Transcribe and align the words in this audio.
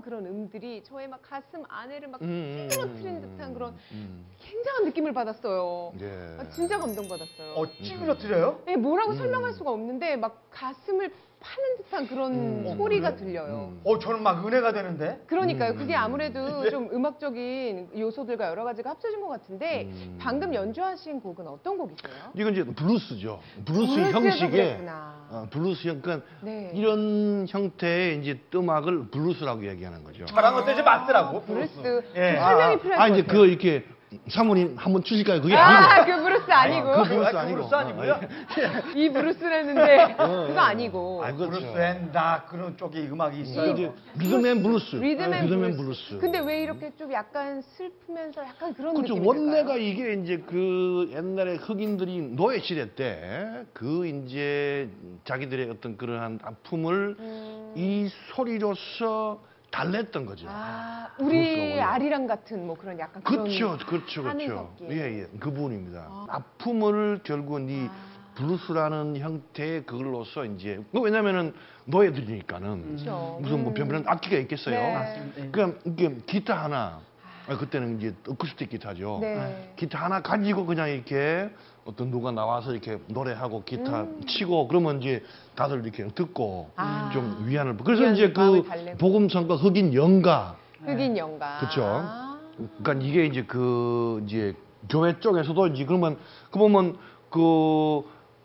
그런 0.00 0.26
음들이 0.26 0.82
저의 0.84 1.08
막 1.08 1.20
가슴 1.22 1.64
안에를 1.68 2.08
막 2.08 2.20
음, 2.22 2.68
찌그러뜨리는 2.68 3.20
듯한 3.22 3.54
그런 3.54 3.74
음, 3.92 4.26
굉장한 4.40 4.84
느낌을 4.84 5.12
받았어요. 5.12 5.92
예. 6.00 6.36
아, 6.38 6.48
진짜 6.50 6.78
감동받았어요. 6.78 7.54
어, 7.54 7.66
찌그러뜨려요? 7.82 8.62
예, 8.68 8.76
뭐라고 8.76 9.12
음. 9.12 9.16
설명할 9.16 9.52
수가 9.52 9.70
없는데 9.70 10.16
막 10.16 10.49
가슴을 10.60 11.10
파는 11.40 11.76
듯한 11.78 12.06
그런 12.06 12.32
음, 12.34 12.74
소리가 12.76 13.14
그래? 13.14 13.24
들려요. 13.24 13.72
음. 13.72 13.80
어, 13.82 13.98
저는 13.98 14.22
막 14.22 14.46
은혜가 14.46 14.74
되는데. 14.74 15.22
그러니까요. 15.26 15.72
음. 15.72 15.76
그게 15.78 15.94
아무래도 15.94 16.60
네. 16.64 16.68
좀 16.68 16.90
음악적인 16.92 17.92
요소들과 17.96 18.48
여러 18.48 18.64
가지가 18.64 18.90
합쳐진 18.90 19.22
것 19.22 19.28
같은데 19.28 19.84
음. 19.90 20.18
방금 20.20 20.52
연주하신 20.54 21.20
곡은 21.20 21.48
어떤 21.48 21.78
곡이세요? 21.78 22.12
이건 22.34 22.52
이제 22.52 22.62
블루스죠. 22.62 23.40
블루스 23.64 24.00
형식의. 24.12 24.86
어, 25.30 25.46
블루스 25.50 25.88
형, 25.88 26.02
그러니까 26.02 26.26
네. 26.42 26.72
이런 26.74 27.46
형태의 27.48 28.18
이제 28.18 28.38
음악을 28.54 29.08
블루스라고 29.08 29.66
얘기하는 29.66 30.04
거죠. 30.04 30.26
저랑 30.26 30.56
것도 30.56 30.72
이제 30.72 30.82
맞더라고. 30.82 31.40
브루스 31.42 31.78
예. 32.16 32.32
좀 32.34 32.40
설명이 32.42 32.74
아, 32.74 32.78
필요할 32.78 33.00
아, 33.00 33.08
것 33.08 33.14
이제 33.14 33.22
같아요. 33.22 33.26
그거 33.26 33.46
이렇게 33.46 33.84
사모님 34.28 34.74
한번 34.76 35.04
주실까요? 35.04 35.40
그게 35.40 35.54
아, 35.54 36.00
아니고. 36.00 36.16
그 36.16 36.22
브루스 36.24 36.50
아니고 36.50 36.86
그 36.90 37.02
브루스 37.08 37.30
그 37.30 37.38
아니고. 37.38 37.56
브루스 37.58 37.74
아니고요. 37.74 38.12
어, 38.20 38.98
이 38.98 39.08
브루스라는데 39.10 40.14
어, 40.18 40.46
그거 40.48 40.60
어. 40.60 40.64
아니고 40.64 41.24
아, 41.24 41.32
그렇죠. 41.32 41.50
브루스 41.60 41.78
앤다 41.78 42.44
그런 42.48 42.76
쪽에 42.76 43.06
음악이 43.06 43.40
이게 43.40 43.50
있어요. 43.50 43.72
이제 43.72 43.92
리듬앤 44.18 44.62
블루스. 44.64 44.96
리듬 44.96 45.32
앤 45.32 45.44
리듬 45.44 45.64
앤 45.64 45.76
블루스. 45.76 46.08
블루스. 46.08 46.18
근데 46.18 46.40
왜 46.40 46.62
이렇게 46.62 46.90
좀 46.98 47.12
약간 47.12 47.62
슬프면서 47.62 48.42
약간 48.44 48.74
그런 48.74 48.94
그렇죠. 48.94 49.14
느낌이 49.14 49.26
원래가? 49.28 49.76
이게 49.76 50.14
이제 50.14 50.38
그 50.44 51.08
옛날에 51.12 51.54
흑인들이 51.56 52.18
노예 52.34 52.58
시대 52.60 52.92
때 52.94 53.64
그 53.72 54.06
이제 54.06 54.88
자기들의 55.24 55.70
어떤 55.70 55.96
그러한 55.96 56.40
아픔을 56.42 57.16
음. 57.18 57.72
이 57.76 58.08
소리로서 58.34 59.40
달랬던 59.70 60.26
거죠. 60.26 60.46
아, 60.48 61.08
우리. 61.18 61.80
아리랑 61.80 62.26
같은 62.26 62.66
뭐 62.66 62.76
그런 62.76 62.98
약간 62.98 63.22
그런 63.22 63.44
그렇죠, 63.44 63.78
그렇죠, 63.86 64.22
그렇죠. 64.22 64.74
섞인. 64.78 64.92
예, 64.92 65.20
예, 65.20 65.26
그 65.38 65.52
부분입니다. 65.52 66.06
아. 66.08 66.26
아. 66.28 66.38
픔을 66.58 67.20
결국은 67.22 67.68
이 67.68 67.86
아. 67.86 68.10
블루스라는 68.34 69.16
형태의 69.18 69.84
그걸로서 69.84 70.44
이제 70.44 70.80
그 70.92 71.00
왜냐면은 71.00 71.52
노예들이니까는 71.84 72.82
그렇죠. 72.96 73.38
무슨 73.40 73.62
뭐 73.62 73.72
음. 73.72 73.74
변변한 73.74 74.04
악기가 74.06 74.36
있겠어요. 74.38 74.74
네. 74.74 74.94
맞습니다. 74.94 75.40
예. 75.44 75.50
그러니까 75.50 75.80
이게 75.84 76.16
기타 76.26 76.64
하나, 76.64 77.00
아, 77.48 77.56
그때는 77.56 77.98
이제 77.98 78.14
어쿠스틱 78.28 78.70
기타죠. 78.70 79.18
네. 79.20 79.72
기타 79.76 80.04
하나 80.04 80.20
가지고 80.22 80.66
그냥 80.66 80.88
이렇게 80.88 81.50
어떤 81.84 82.10
누가 82.10 82.30
나와서 82.30 82.72
이렇게 82.72 82.98
노래하고 83.08 83.64
기타 83.64 84.02
음. 84.02 84.20
치고 84.26 84.68
그러면 84.68 85.00
이제 85.00 85.22
다들 85.56 85.82
이렇게 85.82 86.06
듣고 86.08 86.70
아. 86.76 87.10
좀 87.12 87.44
위안을 87.46 87.76
받- 87.76 87.84
그래서 87.84 88.02
위안, 88.02 88.14
이제 88.14 88.28
마음을 88.28 88.62
그 88.62 88.68
달래고. 88.68 88.98
복음성과 88.98 89.56
흑인 89.56 89.94
영가 89.94 90.56
흑인 90.84 91.16
영가. 91.16 91.58
그쵸. 91.60 91.82
아. 91.84 92.38
그러니까 92.82 93.06
이게 93.06 93.26
이제 93.26 93.42
그 93.44 94.22
이제 94.26 94.54
교회 94.88 95.18
쪽에서도 95.18 95.66
이제 95.68 95.84
그러면 95.84 96.16
그 96.50 96.58
보면 96.58 96.96
그 97.30 98.02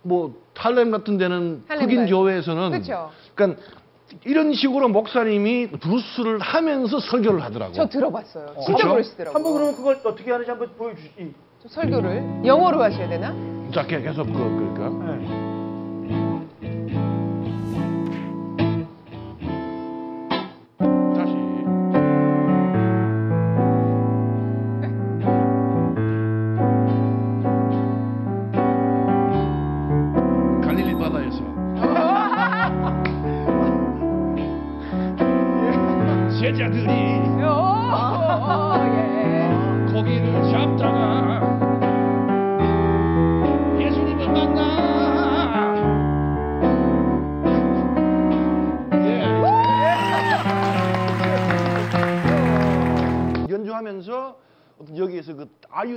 뭐 0.07 0.35
탈렘 0.53 0.91
같은 0.91 1.17
데는 1.17 1.63
할렘 1.67 1.85
흑인 1.85 1.97
가요. 2.05 2.09
교회에서는 2.19 2.69
그쵸. 2.79 3.09
그러니까 3.33 3.59
이런 4.23 4.53
식으로 4.53 4.87
목사님이 4.87 5.71
브루스를 5.71 6.37
하면서 6.39 6.99
설교를 6.99 7.41
하더라고. 7.41 7.73
저 7.73 7.89
들어봤어요. 7.89 8.53
어. 8.55 8.61
진짜 8.61 8.75
그쵸? 8.83 8.89
그러시더라고요. 8.91 9.35
한번 9.35 9.53
그러면 9.53 9.75
그걸 9.75 9.99
어떻게 10.05 10.29
하는지 10.31 10.51
한번 10.51 10.69
보여주시. 10.77 11.09
저 11.17 11.23
설교를 11.67 12.41
영어로 12.45 12.81
하셔야 12.83 13.07
되나? 13.09 13.33
자, 13.73 13.85
계- 13.85 14.01
계속 14.01 14.25
그 14.25 14.33
그러니까. 14.33 14.89
네. 15.17 15.54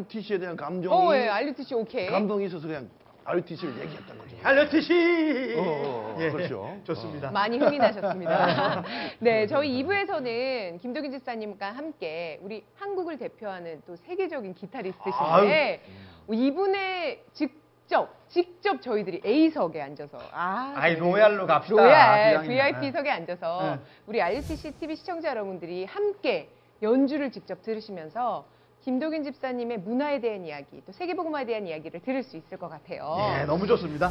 RUTC에 0.08 0.38
대한 0.38 0.56
감정이 0.56 0.94
어, 0.94 1.14
예, 1.14 1.28
알류티씨 1.28 1.74
오케이. 1.74 2.06
감동이 2.06 2.46
있어서 2.46 2.66
그냥 2.66 2.88
RUTC를 3.24 3.78
얘기했던 3.80 4.18
거죠. 4.18 4.80
씨. 4.80 5.54
어, 5.58 5.60
어, 5.60 6.14
어, 6.14 6.16
그렇죠. 6.16 6.78
좋습니다. 6.84 7.30
많이 7.30 7.58
흥이 7.58 7.76
나셨습니다. 7.76 8.82
네, 9.20 9.46
저희 9.46 9.82
2부에서는 9.82 10.80
김도균 10.80 11.10
집사님과 11.12 11.72
함께 11.72 12.40
우리 12.42 12.64
한국을 12.76 13.18
대표하는 13.18 13.82
또 13.86 13.96
세계적인 13.96 14.54
기타리스트신데 14.54 15.82
이분의 16.30 17.24
직접 17.34 18.16
직접 18.28 18.80
저희들이 18.80 19.22
A석에 19.24 19.80
앉아서 19.80 20.18
아, 20.32 20.72
아이 20.76 20.96
저희는 20.96 21.12
로얄로 21.12 21.46
갑시다. 21.46 21.82
로얄 21.82 22.42
기왕이면. 22.44 22.80
VIP석에 22.80 23.10
앉아서 23.10 23.76
네. 23.76 23.80
우리 24.06 24.22
RUTC 24.22 24.72
TV 24.78 24.96
시청자 24.96 25.30
여러분들이 25.30 25.84
함께 25.84 26.48
연주를 26.82 27.30
직접 27.30 27.62
들으시면서 27.62 28.44
김도균 28.88 29.22
집사님의 29.22 29.80
문화에 29.80 30.18
대한 30.18 30.46
이야기, 30.46 30.82
또 30.86 30.92
세계복음화에 30.92 31.44
대한 31.44 31.66
이야기를 31.66 32.00
들을 32.00 32.22
수 32.22 32.38
있을 32.38 32.56
것 32.56 32.70
같아요. 32.70 33.18
예, 33.38 33.44
너무 33.44 33.66
좋습니다. 33.66 34.08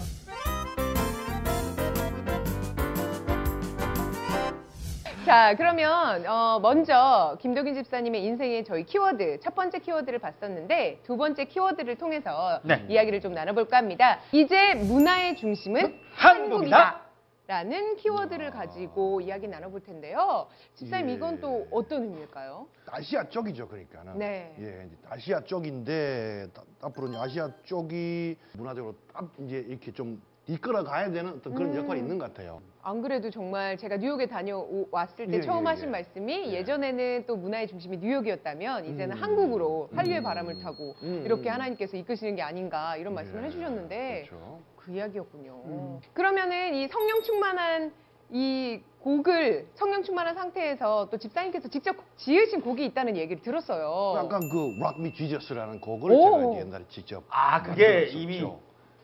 자, 5.25 5.56
그러면 5.57 6.24
어, 6.27 6.59
먼저 6.62 7.35
김도균 7.41 7.74
집사님의 7.74 8.24
인생의 8.24 8.65
저희 8.65 8.83
키워드 8.83 9.39
첫 9.39 9.56
번째 9.56 9.79
키워드를 9.79 10.19
봤었는데 10.19 11.00
두 11.03 11.18
번째 11.18 11.45
키워드를 11.45 11.95
통해서 11.95 12.59
네. 12.62 12.85
이야기를 12.88 13.19
좀 13.19 13.33
나눠볼까 13.33 13.77
합니다. 13.77 14.19
이제 14.31 14.75
문화의 14.75 15.38
중심은 15.38 16.00
한국이다. 16.13 16.77
한국이다. 16.77 17.06
라는 17.47 17.95
키워드를 17.95 18.51
가지고 18.51 19.21
이야기 19.21 19.47
나눠볼 19.47 19.81
텐데요. 19.81 20.47
집사님 20.75 21.09
예. 21.09 21.13
이건 21.13 21.39
또 21.39 21.65
어떤 21.71 22.03
의미일까요? 22.03 22.67
아시아 22.88 23.23
쪽이죠, 23.29 23.69
그러니까는. 23.69 24.17
네. 24.19 24.53
예, 24.59 24.85
이제 24.85 24.97
아시아 25.09 25.41
쪽인데 25.41 26.47
따- 26.53 26.63
앞으로 26.81 27.07
이제 27.07 27.17
아시아 27.17 27.49
쪽이 27.63 28.35
문화적으로 28.51 28.95
딱 29.13 29.31
이제 29.39 29.59
이렇게 29.65 29.94
좀 29.94 30.21
이끌어 30.47 30.83
가야 30.83 31.09
되는 31.09 31.31
어떤 31.35 31.53
그런 31.53 31.71
음. 31.73 31.77
역할이 31.77 32.01
있는 32.01 32.17
것 32.17 32.25
같아요. 32.33 32.61
안 32.81 33.01
그래도 33.01 33.29
정말 33.29 33.77
제가 33.77 33.95
뉴욕에 33.97 34.27
다녀왔을 34.27 35.27
때 35.27 35.38
예, 35.38 35.41
처음 35.41 35.63
예, 35.65 35.69
하신 35.69 35.88
예. 35.88 35.91
말씀이 35.91 36.33
예. 36.49 36.53
예. 36.53 36.63
전에는또 36.65 37.38
문화의 37.38 37.67
중심이 37.67 37.97
뉴욕이었다면 37.97 38.85
이제는 38.88 39.15
음. 39.15 39.23
한국으로 39.23 39.89
한류의 39.95 40.19
음. 40.19 40.23
바람을 40.23 40.59
타고 40.59 40.95
음. 41.03 41.21
이렇게 41.23 41.47
하나님께서 41.49 41.95
이끄시는 41.95 42.35
게 42.35 42.41
아닌가 42.41 42.97
이런 42.97 43.13
말씀을 43.13 43.44
예, 43.44 43.47
해주셨는데 43.47 44.25
그렇죠. 44.27 44.59
그 44.88 44.94
이야기였군요. 44.95 45.62
음. 45.66 46.00
그러면은 46.13 46.74
이 46.74 46.88
성령 46.88 47.22
충만한 47.22 47.92
이 48.31 48.80
곡을 49.01 49.68
성령 49.75 50.01
충만한 50.04 50.34
상태에서 50.36 51.10
또 51.12 51.18
집사님께서 51.18 51.68
직접 51.68 51.95
지으신 52.16 52.62
곡이 52.62 52.86
있다는 52.86 53.18
얘기를 53.18 53.42
들었어요. 53.42 54.16
약간 54.24 54.50
그 54.50 54.74
Rock 54.80 55.00
Me 55.00 55.13
Jesus라는 55.13 55.81
곡을 55.81 56.12
오. 56.12 56.54
제가 56.54 56.66
옛날에 56.66 56.86
직접 56.89 57.24
아, 57.30 57.62
그게 57.62 57.84
만들었었죠. 57.86 58.18
이미 58.18 58.42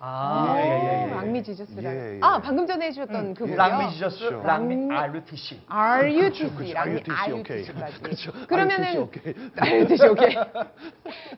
아, 0.05 0.53
아, 0.53 0.57
예, 0.57 0.63
예, 0.63 1.03
예. 1.07 1.11
랑미 1.11 1.41
지저스라는. 1.43 1.83
예, 1.83 2.15
예. 2.15 2.19
아, 2.21 2.41
방금 2.41 2.67
전에 2.67 2.87
해주셨던 2.87 3.15
음, 3.15 3.33
그 3.33 3.39
곡이요. 3.41 3.55
랑미 3.55 3.93
지저스, 3.93 4.19
그렇죠. 4.19 4.49
알루티시. 4.49 5.61
RUTC, 5.65 6.55
그렇죠. 6.55 6.77
RUTC, 6.77 7.31
오케이. 7.31 7.57
RUTC까지. 7.63 8.01
그렇죠. 8.01 8.31
그러면은 8.47 8.85
RUTC, 8.89 8.97
오케이. 8.99 9.33
RUTC 9.55 10.07
오케이. 10.07 10.35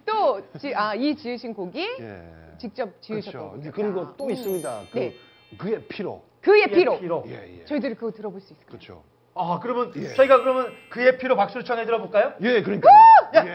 또, 0.07 0.41
지, 0.57 0.73
아, 0.73 0.95
이 0.95 1.15
지으신 1.15 1.53
곡이 1.53 1.79
예. 1.99 2.44
직접 2.57 3.01
지으셨던 3.01 3.61
그렇죠. 3.71 3.93
거또 3.93 4.25
음. 4.25 4.31
있습니다. 4.31 4.81
그 4.91 4.99
네. 4.99 5.15
그의 5.57 5.81
피로. 5.87 6.23
그의 6.41 6.69
피로. 6.71 6.99
피로. 6.99 7.23
예, 7.27 7.59
예. 7.61 7.65
저희들이 7.65 7.95
그거 7.95 8.11
들어볼 8.11 8.39
수 8.41 8.53
있을까요? 8.53 8.67
그렇죠. 8.67 9.03
아, 9.33 9.59
그러면 9.61 9.91
예. 9.95 10.13
저희가 10.13 10.39
그러면 10.39 10.73
그의 10.89 11.17
피로 11.17 11.35
박수를 11.35 11.65
청해 11.65 11.85
들어볼까요? 11.85 12.33
예, 12.41 12.61
그러니까. 12.61 12.89
예. 13.35 13.53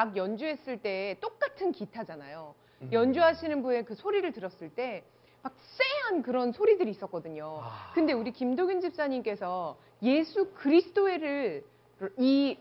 락 0.00 0.16
연주했을 0.16 0.80
때 0.80 1.16
똑같은 1.20 1.72
기타잖아요. 1.72 2.54
음. 2.82 2.88
연주하시는 2.92 3.62
분의 3.62 3.84
그 3.84 3.94
소리를 3.94 4.32
들었을 4.32 4.70
때 4.70 5.04
막 5.42 5.54
쎄한 5.58 6.22
그런 6.22 6.52
소리들이 6.52 6.90
있었거든요. 6.90 7.60
아. 7.62 7.92
근데 7.94 8.12
우리 8.12 8.32
김도균 8.32 8.80
집사님께서 8.80 9.76
예수 10.02 10.50
그리스도를 10.54 11.64
이 12.18 12.58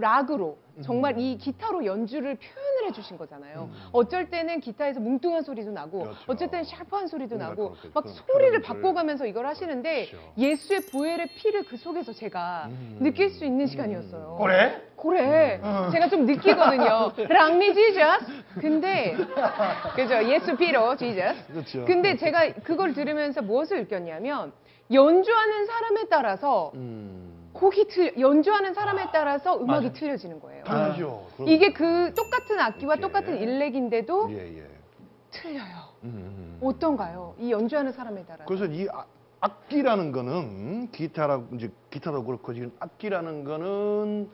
락으로 0.00 0.58
정말 0.82 1.18
이 1.18 1.36
기타로 1.36 1.84
연주를 1.84 2.36
표현을 2.36 2.88
해주신 2.88 3.18
거잖아요. 3.18 3.68
음. 3.70 3.88
어쩔 3.92 4.30
때는 4.30 4.60
기타에서 4.60 4.98
뭉뚱한 4.98 5.42
소리도 5.42 5.70
나고, 5.72 6.00
그렇죠. 6.04 6.18
어쩔 6.26 6.48
때는 6.48 6.64
샤프한 6.64 7.06
소리도 7.06 7.36
나고, 7.36 7.70
그렇게 7.72 7.90
막 7.92 8.00
그런 8.02 8.14
소리를 8.16 8.60
표현들을- 8.60 8.64
바꿔가면서 8.64 9.26
이걸 9.26 9.46
하시는데 9.46 10.06
그렇죠. 10.06 10.32
예수의 10.38 10.80
보혈의 10.90 11.26
피를 11.36 11.64
그 11.66 11.76
속에서 11.76 12.14
제가 12.14 12.68
음. 12.70 12.96
느낄 13.00 13.28
수 13.28 13.44
있는 13.44 13.66
시간이었어요. 13.66 14.38
그래? 14.40 14.82
그래. 14.96 15.60
음. 15.62 15.90
제가 15.92 16.08
좀 16.08 16.24
느끼거든요. 16.24 17.12
랑미 17.28 17.74
지저스. 17.74 18.24
근데 18.60 19.16
그죠? 19.96 20.24
예수 20.30 20.56
피로 20.56 20.96
지저스. 20.96 21.46
그렇죠. 21.52 21.84
근데 21.84 22.16
제가 22.16 22.52
그걸 22.64 22.94
들으면서 22.94 23.42
무엇을 23.42 23.80
느꼈냐면 23.80 24.52
연주하는 24.92 25.66
사람에 25.66 26.04
따라서 26.10 26.72
음. 26.74 27.29
곡이 27.60 27.88
틀 27.88 28.18
연주하는 28.18 28.72
사람에 28.74 29.08
따라서 29.12 29.56
음악이 29.56 29.86
맞아요. 29.86 29.92
틀려지는 29.92 30.40
거예요. 30.40 30.64
당연하죠. 30.64 31.26
그럼- 31.36 31.48
이게 31.48 31.72
그 31.72 32.12
똑같은 32.14 32.58
악기와 32.58 32.94
이렇게. 32.94 33.00
똑같은 33.06 33.38
일렉인데도 33.38 34.30
예, 34.32 34.58
예. 34.58 34.66
틀려요. 35.30 35.90
음, 36.04 36.08
음. 36.08 36.58
어떤가요? 36.62 37.34
이 37.38 37.52
연주하는 37.52 37.92
사람에 37.92 38.24
따라서. 38.26 38.44
그래서 38.46 38.64
이 38.66 38.88
아- 38.92 39.04
악기라는 39.40 40.12
거는 40.12 40.90
기타라 40.90 41.42
이제 41.54 41.70
기타도 41.90 42.24
그렇고 42.24 42.52
지금 42.52 42.72
악기라는 42.80 43.44
거는 43.44 44.28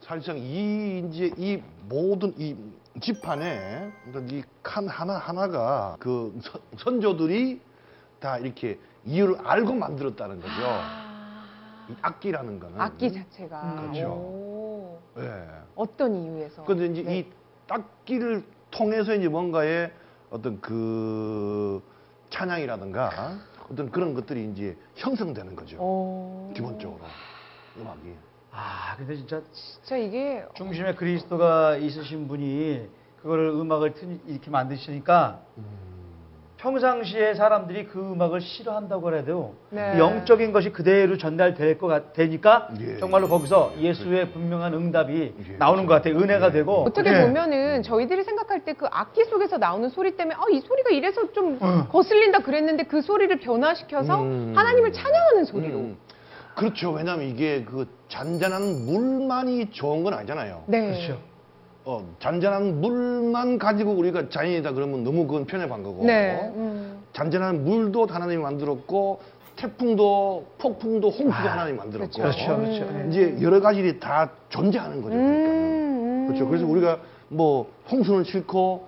사실상 0.00 0.36
이 0.38 1.04
이제 1.08 1.30
이 1.36 1.62
모든 1.88 2.34
이 2.36 2.56
그러니까 3.00 4.36
이칸 4.36 4.86
하나 4.88 5.14
하나가 5.16 5.96
그 5.98 6.36
선- 6.42 6.60
선조들이 6.76 7.60
다 8.20 8.38
이렇게 8.38 8.78
이유를 9.04 9.38
알고 9.44 9.72
만들었다는 9.74 10.40
거죠. 10.40 11.01
아, 11.92 12.08
이 12.08 12.12
악기라는 12.14 12.60
거는 12.60 12.80
악기 12.80 13.12
자체가. 13.12 13.62
음. 13.62 13.76
그렇죠. 13.76 14.08
오, 14.08 15.00
예. 15.18 15.48
어떤 15.74 16.14
이유에서? 16.14 16.64
근데 16.64 16.86
이제 16.86 17.02
네. 17.02 17.18
이 17.18 17.32
악기를 17.68 18.44
통해서 18.70 19.14
이제 19.14 19.28
뭔가의 19.28 19.92
어떤 20.30 20.60
그 20.60 21.82
찬양이라든가 22.30 23.38
어떤 23.70 23.90
그런 23.90 24.14
것들이 24.14 24.50
이제 24.50 24.76
형성되는 24.96 25.54
거죠. 25.54 25.78
오. 25.78 26.52
기본적으로 26.54 27.14
음악이. 27.76 28.16
아, 28.50 28.96
근데 28.96 29.16
진짜 29.16 29.42
진짜 29.52 29.96
이게 29.96 30.44
중심에 30.54 30.94
그리스도가 30.94 31.76
있으신 31.76 32.28
분이 32.28 32.88
그거를 33.16 33.48
음악을 33.48 33.94
트, 33.94 34.20
이렇게 34.26 34.50
만드시니까 34.50 35.46
평상시에 36.62 37.34
사람들이 37.34 37.86
그 37.86 37.98
음악을 38.12 38.40
싫어한다고 38.40 39.02
그래도 39.02 39.56
네. 39.70 39.98
영적인 39.98 40.52
것이 40.52 40.70
그대로 40.70 41.18
전달될 41.18 41.76
것 41.76 41.88
같, 41.88 42.12
되니까 42.12 42.68
예. 42.80 42.98
정말로 42.98 43.28
거기서 43.28 43.72
예수의 43.78 44.30
분명한 44.30 44.72
응답이 44.72 45.34
예, 45.50 45.56
나오는 45.56 45.86
것 45.86 45.94
같아요. 45.94 46.14
은혜가 46.16 46.46
예. 46.48 46.52
되고. 46.52 46.84
어떻게 46.84 47.12
예. 47.12 47.20
보면은 47.22 47.82
저희들이 47.82 48.22
생각할 48.24 48.64
때 48.64 48.72
그 48.72 48.86
악기 48.90 49.24
속에서 49.24 49.58
나오는 49.58 49.88
소리 49.90 50.16
때문에 50.16 50.34
아, 50.34 50.44
이 50.50 50.60
소리가 50.60 50.90
이래서 50.90 51.30
좀 51.32 51.58
어. 51.60 51.86
거슬린다 51.90 52.38
그랬는데 52.40 52.84
그 52.84 53.02
소리를 53.02 53.38
변화시켜서 53.40 54.22
음. 54.22 54.54
하나님을 54.56 54.92
찬양하는 54.92 55.44
소리로. 55.44 55.78
음. 55.78 55.96
그렇죠. 56.54 56.90
왜냐하면 56.92 57.26
이게 57.28 57.64
그 57.64 57.86
잔잔한 58.08 58.86
물만이 58.86 59.70
좋은 59.72 60.02
건 60.04 60.14
아니잖아요. 60.14 60.64
네. 60.66 60.86
그렇죠. 60.86 61.18
어, 61.84 62.06
잔잔한 62.20 62.80
물만 62.80 63.58
가지고 63.58 63.92
우리가 63.92 64.28
자연이다 64.28 64.72
그러면 64.72 65.02
너무 65.04 65.26
그건 65.26 65.46
편협한 65.46 65.82
거고. 65.82 66.04
네. 66.04 66.50
음. 66.54 66.98
잔잔한 67.12 67.64
물도 67.64 68.06
하나님이 68.06 68.40
만들었고 68.42 69.20
태풍도 69.56 70.46
폭풍도 70.58 71.08
홍수도 71.10 71.32
아, 71.48 71.52
하나님이 71.52 71.78
만들었고. 71.78 72.22
그렇죠, 72.22 72.52
음. 72.54 72.64
그렇죠. 72.64 73.08
이제 73.10 73.36
여러 73.42 73.60
가지들이 73.60 73.98
다 74.00 74.30
존재하는 74.48 75.02
거죠. 75.02 75.16
그러니까. 75.16 75.50
음. 75.50 76.24
그렇죠. 76.28 76.48
그래서 76.48 76.66
우리가 76.66 76.98
뭐 77.28 77.66
홍수는 77.90 78.24
싫고 78.24 78.86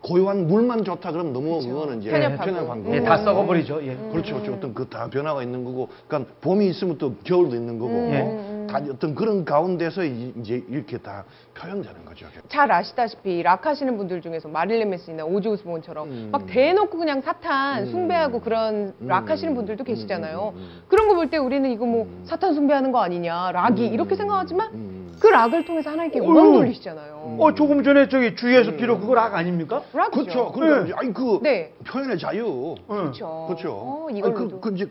고요한 0.00 0.48
물만 0.48 0.82
좋다 0.84 1.12
그러면 1.12 1.32
너무 1.32 1.50
그렇죠. 1.60 1.68
그거는 1.68 2.00
이제. 2.00 2.10
편협한 2.10 2.82
거고. 2.84 2.94
예, 2.96 3.02
다 3.02 3.18
썩어버리죠. 3.18 3.82
예. 3.84 3.96
그렇죠. 4.10 4.34
그렇죠. 4.34 4.54
어떤 4.54 4.74
그 4.74 4.88
다 4.88 5.08
변화가 5.08 5.42
있는 5.42 5.64
거고, 5.64 5.88
그러니까 6.08 6.32
봄이 6.40 6.66
있으면 6.68 6.98
또 6.98 7.14
겨울도 7.22 7.54
있는 7.54 7.78
거고, 7.78 7.92
음, 7.92 8.10
예. 8.12 8.20
음. 8.22 8.51
다 8.66 8.80
어떤 8.90 9.14
그런 9.14 9.44
가운데서 9.44 10.04
이- 10.04 10.32
이제 10.40 10.62
이렇게 10.68 10.98
다 10.98 11.24
표현되는 11.54 12.04
거죠. 12.04 12.26
잘 12.48 12.70
아시다시피 12.70 13.42
락 13.42 13.66
하시는 13.66 13.96
분들 13.96 14.20
중에서 14.20 14.48
마릴린 14.48 14.90
맨슨이나 14.90 15.24
오지 15.24 15.48
오스본처럼 15.48 16.08
음. 16.10 16.28
막 16.32 16.46
대놓고 16.46 16.96
그냥 16.98 17.20
사탄 17.20 17.82
음. 17.84 17.90
숭배하고 17.90 18.40
그런 18.40 18.94
락 19.00 19.24
음. 19.24 19.30
하시는 19.30 19.54
분들도 19.54 19.82
음, 19.82 19.84
계시잖아요. 19.84 20.52
음. 20.56 20.82
그런 20.88 21.08
거 21.08 21.14
볼 21.14 21.30
때 21.30 21.36
우리는 21.38 21.70
이거 21.70 21.86
뭐 21.86 22.04
음. 22.04 22.22
사탄 22.24 22.54
숭배하는 22.54 22.90
거 22.92 23.00
아니냐, 23.00 23.52
락이 23.52 23.88
음, 23.88 23.92
이렇게 23.94 24.14
생각하지만 24.16 24.72
음. 24.74 25.12
그 25.20 25.26
락을 25.28 25.64
통해서 25.64 25.90
하나님께. 25.90 26.18
영광 26.18 26.52
돌리시잖아요. 26.52 27.36
어, 27.38 27.54
조금 27.54 27.84
전에 27.84 28.08
저기 28.08 28.34
주예수 28.34 28.76
피로 28.76 28.98
그거 28.98 29.14
락 29.14 29.34
아닙니까? 29.34 29.82
락이죠. 29.92 30.22
그렇죠. 30.24 30.52
그러니까 30.52 30.84
네. 30.86 30.92
아니 30.96 31.12
그 31.14 31.38
네. 31.42 31.72
표현의 31.86 32.18
자유. 32.18 32.74
응. 32.90 32.96
그렇죠. 32.96 33.44
그렇죠. 33.48 33.72
어, 33.72 34.06
아니, 34.08 34.18
이걸로도. 34.18 34.60
그, 34.60 34.70
그 34.70 34.74
이제 34.74 34.90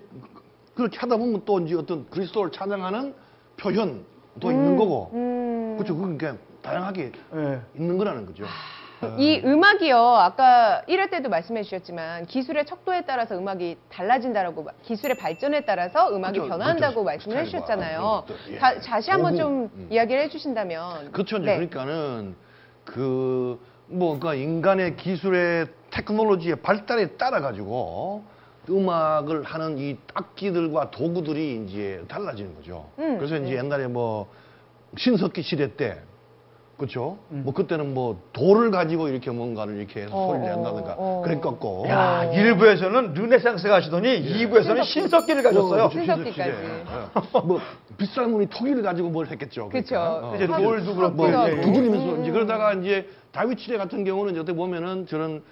그렇게 0.74 0.98
하다 1.00 1.18
보면 1.18 1.42
또 1.44 1.60
이제 1.60 1.76
어떤 1.76 2.10
그리스도를 2.10 2.52
찬양하는 2.52 3.14
표현도 3.62 4.52
있는 4.52 4.76
거고. 4.76 5.12
음. 5.14 5.76
그렇죠. 5.78 5.96
그러니까 5.96 6.36
다양하게 6.62 7.12
예. 7.36 7.62
있는 7.76 7.98
거라는 7.98 8.26
거죠. 8.26 8.44
이 9.18 9.42
음악이요. 9.44 9.98
아까 9.98 10.84
1회 10.88 11.10
때도 11.10 11.28
말씀해 11.30 11.64
주셨지만 11.64 12.28
기술의 12.28 12.68
척도에 12.68 13.02
따라서 13.08 13.36
음악이 13.36 13.78
달라진다라고 13.90 14.64
마- 14.64 14.72
기술의 14.84 15.18
발전에 15.18 15.62
따라서 15.66 16.16
음악이 16.16 16.38
그렇죠. 16.38 16.50
변화한다고 16.52 17.04
그렇죠. 17.04 17.06
말씀을 17.06 17.38
해 17.38 17.46
주셨잖아요. 17.46 18.24
예. 18.52 18.58
다, 18.60 18.80
다시 18.80 19.10
한번 19.10 19.34
오구. 19.34 19.42
좀 19.42 19.70
음. 19.74 19.88
이야기를 19.90 20.22
해 20.22 20.30
주신다면 20.30 21.12
그렇죠. 21.12 21.40
네. 21.40 21.56
그러니까는 21.56 22.36
그, 22.86 23.60
뭐, 23.88 24.20
그 24.20 24.36
인간의 24.36 24.98
기술의 24.98 25.68
테크놀로지의 25.90 26.58
발달에 26.58 27.08
따라 27.18 27.42
가지고 27.42 28.24
음악을 28.72 29.44
하는 29.44 29.78
이 29.78 29.98
악기들과 30.14 30.92
도구들이 30.92 31.64
이제 31.66 32.04
달라지는 32.08 32.56
거죠. 32.56 32.90
음, 33.00 33.18
그래서 33.18 33.38
이제 33.38 33.54
음. 33.54 33.66
옛날에 33.66 33.88
뭐 33.88 34.28
신석기 34.98 35.42
시대 35.42 35.76
때 35.76 36.00
그렇죠? 36.78 37.20
음. 37.30 37.44
뭐 37.46 37.54
그때는 37.54 37.94
뭐 37.94 38.20
돌을 38.34 38.72
가지고 38.72 39.08
이렇게 39.08 39.30
뭔가를 39.30 39.78
이렇게 39.78 40.02
해서 40.02 40.16
어, 40.18 40.28
소리를 40.34 40.48
낸다든가 40.50 40.96
어. 40.98 41.22
그랬었고. 41.24 41.86
야, 41.90 42.24
어. 42.26 42.34
일부에서는 42.34 43.14
르네상스 43.14 43.68
가시더니 43.68 44.18
이부에서는 44.18 44.84
신석기를 44.84 45.44
가졌어요. 45.44 45.84
어, 45.84 45.90
그렇죠. 45.90 46.00
신석기까지. 46.00 46.50
예. 46.50 47.40
뭐 47.44 47.60
비싼 48.00 48.32
분이 48.32 48.48
토기를 48.48 48.82
가지고 48.82 49.10
뭘 49.10 49.28
했겠죠. 49.28 49.70
그쵸. 49.70 49.90
그러니까. 49.94 50.30
어. 50.30 50.36
이제 50.36 50.46
하- 50.46 50.58
돌도 50.58 50.96
그렇고 50.96 51.16
뭐 51.16 51.28
하고. 51.28 51.62
두드리면서 51.62 52.06
음, 52.16 52.22
이제 52.22 52.32
음. 52.32 52.34
그러다가 52.34 52.74
이제 52.74 53.08
다윗 53.32 53.60
시대 53.60 53.78
같은 53.78 54.04
경우는 54.04 54.32
이제 54.32 54.40
어떻게 54.42 54.58
보면은 54.58 55.06
저런 55.06 55.44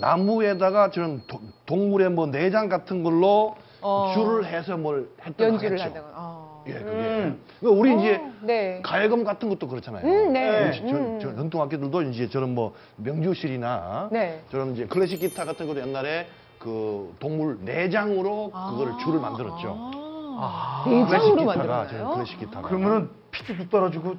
나무에다가 0.00 0.90
저런 0.90 1.22
도- 1.26 1.40
동물의 1.66 2.10
뭐 2.10 2.26
내장 2.26 2.68
같은 2.68 3.02
걸로 3.02 3.56
어. 3.80 4.12
줄을 4.14 4.46
해서 4.46 4.76
뭘 4.76 5.08
했던 5.24 5.54
연주를 5.54 5.80
하겠죠. 5.80 5.98
하다가. 5.98 6.12
어. 6.16 6.64
예, 6.66 6.72
그게. 6.72 6.90
음. 6.90 7.40
그러니까 7.60 7.80
우리 7.80 7.92
어, 7.94 7.98
이제 7.98 8.20
네. 8.42 8.80
가야금 8.82 9.24
같은 9.24 9.48
것도 9.50 9.68
그렇잖아요. 9.68 10.04
음, 10.06 10.32
네. 10.32 10.68
우리 10.68 10.78
저, 10.90 10.96
음. 10.96 11.18
저 11.20 11.34
전통 11.34 11.60
악기들도 11.62 12.02
이제 12.02 12.28
저런 12.28 12.54
뭐 12.54 12.74
명주실이나 12.96 14.08
네. 14.12 14.42
저런 14.50 14.72
이제 14.72 14.86
클래식 14.86 15.20
기타 15.20 15.44
같은 15.44 15.66
것도 15.66 15.80
옛날에 15.80 16.26
그 16.58 17.14
동물 17.18 17.58
내장으로 17.62 18.50
그거를 18.50 18.92
줄을 19.04 19.20
만들었죠. 19.20 19.76
아. 19.78 20.84
아, 20.86 20.88
내장으로 20.88 21.06
클래식 21.06 21.36
기타가 21.36 21.44
만들었나요? 21.76 22.14
클래식 22.14 22.38
기타가. 22.40 22.68
그러면은 22.68 23.10
피도 23.30 23.56
뚝 23.56 23.70
떨어지고 23.70 24.14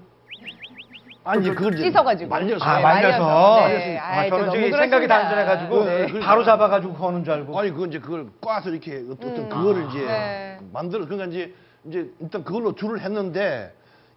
아니 1.25 1.41
이제 1.41 1.53
그걸 1.53 1.75
씻어가지고. 1.77 2.29
말려서 2.29 2.63
아, 2.63 2.77
네, 2.77 2.83
말려서. 2.83 3.67
네. 3.67 3.97
아, 3.97 4.29
저는 4.29 4.45
또 4.45 4.51
저기 4.51 4.71
생각이. 4.71 5.07
단순해가지고 5.07 5.85
네. 5.85 6.19
바로 6.19 6.43
잡아가지고 6.43 6.93
거는 6.93 7.23
줄 7.23 7.33
알고. 7.33 7.59
아니 7.59 7.71
그건 7.71 7.89
이제 7.89 7.99
그걸 7.99 8.27
꽈서 8.39 8.69
이렇게 8.69 9.03
어떤 9.11 9.35
음. 9.35 9.49
그거를 9.49 9.89
이제 9.89 10.05
네. 10.05 10.59
만들어 10.71 11.05
그러니까 11.05 11.25
이제 11.29 11.53
이제 11.85 12.11
일단 12.19 12.43
그걸로 12.43 12.75
줄을 12.75 13.01
했는데 13.01 13.73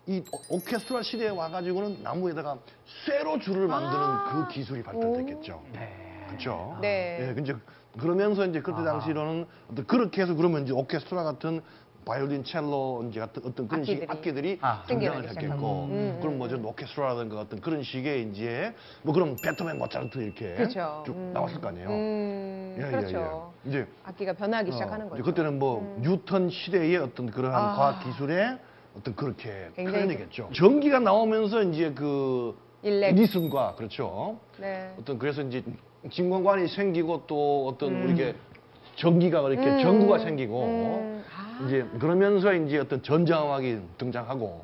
이 0.07 0.23
오- 0.51 0.57
오케스트라 0.57 1.03
시대에 1.03 1.31
와가지고는 1.31 2.03
나무에다가 2.03 2.59
쇠로 3.07 3.39
줄을 3.39 3.67
만드는 3.67 4.05
아. 4.05 4.31
그 4.47 4.49
기술이 4.53 4.83
발달됐겠죠. 4.83 5.63
네. 5.73 6.25
그렇죠. 6.29 6.77
네. 6.83 7.35
예, 7.37 7.41
이제 7.41 7.57
그러면서 7.99 8.45
이제 8.45 8.61
그때 8.61 8.81
아. 8.81 8.85
당시로는 8.85 9.47
그렇게 9.87 10.23
해서 10.23 10.35
그러면 10.35 10.65
이제 10.65 10.73
오케스트라 10.75 11.25
같은 11.25 11.63
바이올린, 12.09 12.43
첼로 12.43 13.05
이제 13.11 13.21
같은 13.21 13.43
어떤 13.45 13.69
그런 13.69 13.85
식 13.85 13.93
악기들이. 14.09 14.09
악기들이 14.11 14.59
아. 14.63 14.83
등장을 14.87 15.19
했겠고, 15.25 15.41
시작하고. 15.41 15.85
음, 15.91 16.17
그럼 16.21 16.35
음, 16.35 16.39
뭐저 16.39 16.57
오케스트라라든가 16.57 17.41
어떤 17.41 17.61
그런 17.61 17.83
식의 17.83 18.31
이제 18.31 18.75
뭐 19.03 19.13
그런 19.13 19.37
베토벤, 19.43 19.79
모차르트 19.79 20.19
이렇게 20.19 20.55
그렇죠. 20.55 21.03
쭉 21.05 21.15
음. 21.15 21.33
나왔을 21.35 21.61
거 21.61 21.69
아니에요. 21.69 21.89
음, 21.91 22.77
예, 22.81 22.87
예, 22.87 22.91
그렇죠. 22.91 23.53
예. 23.67 23.69
이제 23.69 23.87
악기가 24.05 24.33
변하기 24.33 24.71
어, 24.71 24.73
시작하는 24.73 25.07
이제 25.07 25.11
거죠. 25.11 25.23
그때는 25.25 25.59
뭐 25.59 25.81
음. 25.81 26.01
뉴턴 26.01 26.49
시대의 26.49 26.97
어떤 26.97 27.31
그러한 27.31 27.63
아. 27.63 27.75
과학 27.75 28.03
기술의 28.05 28.59
어떤 28.97 29.15
그렇게 29.15 29.69
표현이겠죠. 29.77 30.49
전기가 30.55 30.99
나오면서 31.01 31.63
이제 31.65 31.93
그 31.93 32.57
일렉. 32.83 33.17
리슨과 33.17 33.75
그렇죠. 33.75 34.39
네. 34.59 34.95
어떤 34.99 35.19
그래서 35.19 35.43
이제 35.43 35.63
진공관이 36.11 36.69
생기고 36.69 37.25
또 37.27 37.69
어떤 37.69 37.93
음. 37.93 38.05
우리게 38.05 38.35
전기가 38.99 39.41
이렇게 39.49 39.67
음, 39.67 39.81
전구가 39.83 40.19
생기고 40.19 40.65
음, 40.65 41.25
아. 41.35 41.65
이제 41.67 41.85
그러면서 42.01 42.53
이제 42.53 42.79
어떤 42.79 43.03
전자화학이 43.03 43.79
등장하고. 43.97 44.61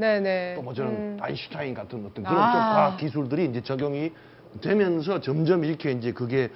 또 0.56 0.62
뭐 0.62 0.74
저는 0.74 0.90
음. 0.92 1.16
아인슈타인 1.20 1.72
같은 1.74 2.04
어떤 2.04 2.24
그런 2.24 2.38
아. 2.38 2.52
쪽 2.52 2.58
과학 2.58 2.96
기술들이 2.98 3.44
이제 3.46 3.60
적용이 3.62 4.12
되면서 4.60 5.20
점점 5.20 5.64
이렇게 5.64 5.92
이제 5.92 6.12
그게 6.12 6.50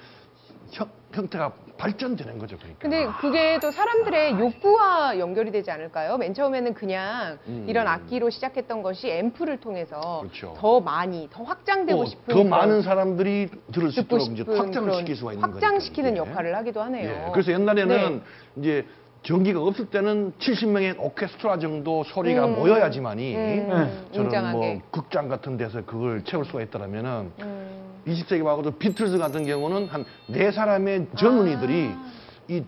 형, 0.71 0.87
형태가 1.13 1.51
발전되는 1.77 2.37
거죠. 2.37 2.57
그러니까. 2.57 2.79
근데 2.79 3.07
그게 3.21 3.57
또 3.61 3.71
사람들의 3.71 4.37
욕구와 4.37 5.17
연결이 5.17 5.49
되지 5.49 5.71
않을까요? 5.71 6.17
맨 6.17 6.33
처음에는 6.33 6.73
그냥 6.73 7.39
음. 7.47 7.65
이런 7.67 7.87
악기로 7.87 8.29
시작했던 8.29 8.83
것이 8.83 9.09
앰프를 9.09 9.59
통해서 9.61 10.19
그렇죠. 10.21 10.53
더 10.57 10.81
많이, 10.81 11.29
더 11.31 11.43
확장되고 11.43 11.99
또 11.99 12.05
싶은 12.05 12.25
더 12.27 12.33
그런 12.33 12.49
많은 12.49 12.81
사람들이 12.81 13.49
들을 13.71 13.91
수 13.91 14.01
듣고 14.03 14.17
있도록 14.17 14.33
이제 14.33 14.43
싶은 14.43 14.57
확장을 14.57 14.87
그런 14.89 14.99
시킬 14.99 15.15
수가 15.15 15.33
있는 15.33 15.49
확장시키는 15.49 16.09
거니까, 16.11 16.23
이게. 16.23 16.31
역할을 16.31 16.55
하기도 16.57 16.81
하네요. 16.81 17.09
예, 17.09 17.31
그래서 17.31 17.53
옛날에는 17.53 18.11
네. 18.15 18.21
이제 18.57 18.85
전기가 19.23 19.61
없을 19.61 19.85
때는 19.89 20.33
70명의 20.39 20.95
오케스트라 20.99 21.59
정도 21.59 22.03
소리가 22.03 22.45
음. 22.45 22.55
모여야지만이 22.55 23.35
음, 23.35 23.39
네. 23.69 24.11
저는 24.11 24.25
웅장하게. 24.25 24.57
뭐 24.57 24.81
극장 24.91 25.29
같은 25.29 25.57
데서 25.57 25.83
그걸 25.85 26.23
채울 26.25 26.45
수가 26.45 26.61
있다면은 26.61 27.31
음. 27.39 27.88
20세기 28.07 28.41
말고도 28.43 28.71
비틀즈 28.71 29.17
같은 29.17 29.45
경우는 29.45 29.87
한 29.87 30.05
네 30.27 30.51
사람의 30.51 31.07
젊은이들이 31.17 31.91
아. 31.93 32.11
이 32.47 32.63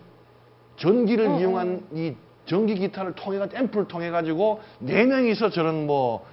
전기를 0.76 1.26
어, 1.28 1.38
이용한 1.38 1.86
이 1.94 2.14
전기 2.46 2.74
기타를 2.74 3.12
통해 3.14 3.38
가 3.38 3.46
앰프를 3.52 3.86
통해 3.88 4.10
가지고 4.10 4.60
네 4.80 5.04
명이서 5.04 5.50
저런 5.50 5.86
뭐 5.86 6.26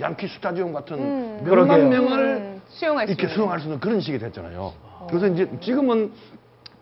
양키 0.00 0.28
스타디움 0.28 0.72
같은 0.72 0.98
음. 0.98 1.40
몇만 1.44 1.66
그러게요. 1.68 1.88
명을 1.88 2.18
음, 2.36 2.62
수용할 2.68 3.06
수 3.06 3.12
이렇게 3.12 3.22
있는. 3.24 3.34
수용할 3.34 3.58
수 3.60 3.66
있는 3.66 3.80
그런 3.80 4.00
식이 4.00 4.18
됐잖아요. 4.18 4.72
그래서 5.08 5.26
이제 5.28 5.48
지금은 5.60 6.12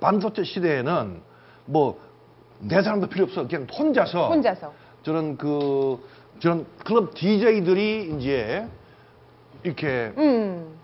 반도체 0.00 0.44
시대에는 0.44 1.20
뭐네 1.66 2.82
사람도 2.82 3.08
필요 3.08 3.24
없어 3.24 3.46
그냥 3.46 3.66
혼자서 3.72 4.28
혼자서. 4.28 4.72
저런 5.02 5.36
그 5.38 5.98
저런 6.40 6.66
클럽 6.84 7.14
DJ들이 7.14 8.14
이제 8.18 8.66
이렇게 9.62 10.12
음. 10.18 10.74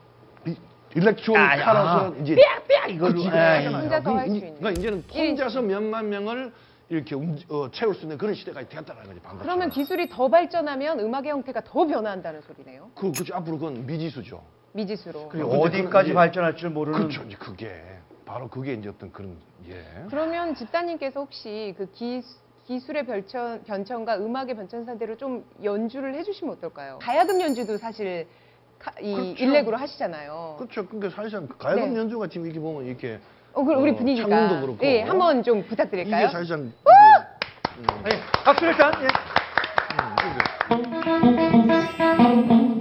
이- 0.94 0.98
일렉트론 0.98 1.36
아, 1.38 2.12
이제 2.22 2.36
삐약 2.68 2.90
이걸로 2.90 3.14
그치, 3.14 3.26
예, 3.26 3.30
하잖아요. 3.30 3.82
혼자서 3.82 4.14
할수 4.16 4.30
그- 4.32 4.36
있는. 4.38 4.58
그러니까 4.58 4.80
이제는 4.80 5.04
혼자서 5.12 5.62
몇만 5.62 6.08
명을 6.08 6.52
이렇게 6.88 7.14
움- 7.14 7.38
어, 7.48 7.70
채울 7.70 7.94
수 7.94 8.02
있는 8.02 8.18
그런 8.18 8.34
시대가 8.34 8.60
됐다는 8.60 9.04
거지 9.04 9.20
반도체. 9.20 9.44
그러면 9.44 9.70
기술이 9.70 10.08
더 10.08 10.28
발전하면 10.28 10.98
음악의 11.00 11.30
형태가 11.30 11.62
더 11.64 11.86
변화한다는 11.86 12.40
소리네요. 12.42 12.90
그 12.96 13.12
그치 13.12 13.32
앞으로 13.32 13.58
그건 13.58 13.86
미지수죠. 13.86 14.42
미지수로. 14.72 15.28
그리고 15.28 15.50
어디까지 15.62 16.12
발전할 16.12 16.56
줄 16.56 16.70
모르는 16.70 16.98
그렇죠. 17.08 17.22
그게 17.38 17.80
바로 18.24 18.48
그게 18.48 18.74
이제 18.74 18.88
어떤 18.88 19.12
그런 19.12 19.36
예. 19.68 19.84
그러면 20.08 20.54
집사님께서 20.56 21.20
혹시 21.20 21.74
그 21.78 21.88
기, 21.92 22.22
기술의 22.66 23.06
변천, 23.06 23.62
변천과 23.64 24.16
음악의 24.18 24.54
변천사대로 24.56 25.16
좀 25.16 25.44
연주를 25.62 26.14
해주시면 26.14 26.54
어떨까요? 26.56 26.98
가야금 27.00 27.40
연주도 27.40 27.76
사실 27.78 28.26
카- 28.80 28.92
이 29.00 29.14
그렇죠. 29.14 29.44
일렉으로 29.44 29.76
하시잖아요. 29.76 30.56
그렇죠. 30.58 30.86
그러니까 30.86 31.14
사실상 31.14 31.46
가야금 31.58 31.92
네. 31.92 32.00
연주가 32.00 32.26
지금 32.26 32.46
이렇게 32.46 32.60
보면 32.60 32.86
이렇게 32.86 33.20
어, 33.52 33.64
그럼 33.64 33.82
우리 33.82 33.90
어, 33.90 33.94
분위기가 33.94 34.28
창문도 34.28 34.66
그렇고. 34.66 34.86
예, 34.86 35.02
한번 35.02 35.42
좀 35.42 35.62
부탁드릴까요? 35.66 36.24
이게 36.24 36.32
사실상 36.32 36.60
이게, 36.60 36.70
음, 37.78 37.86
예, 38.06 38.20
박수 38.44 38.64
일단 38.64 38.92
예. 39.02 39.08
음, 40.72 42.79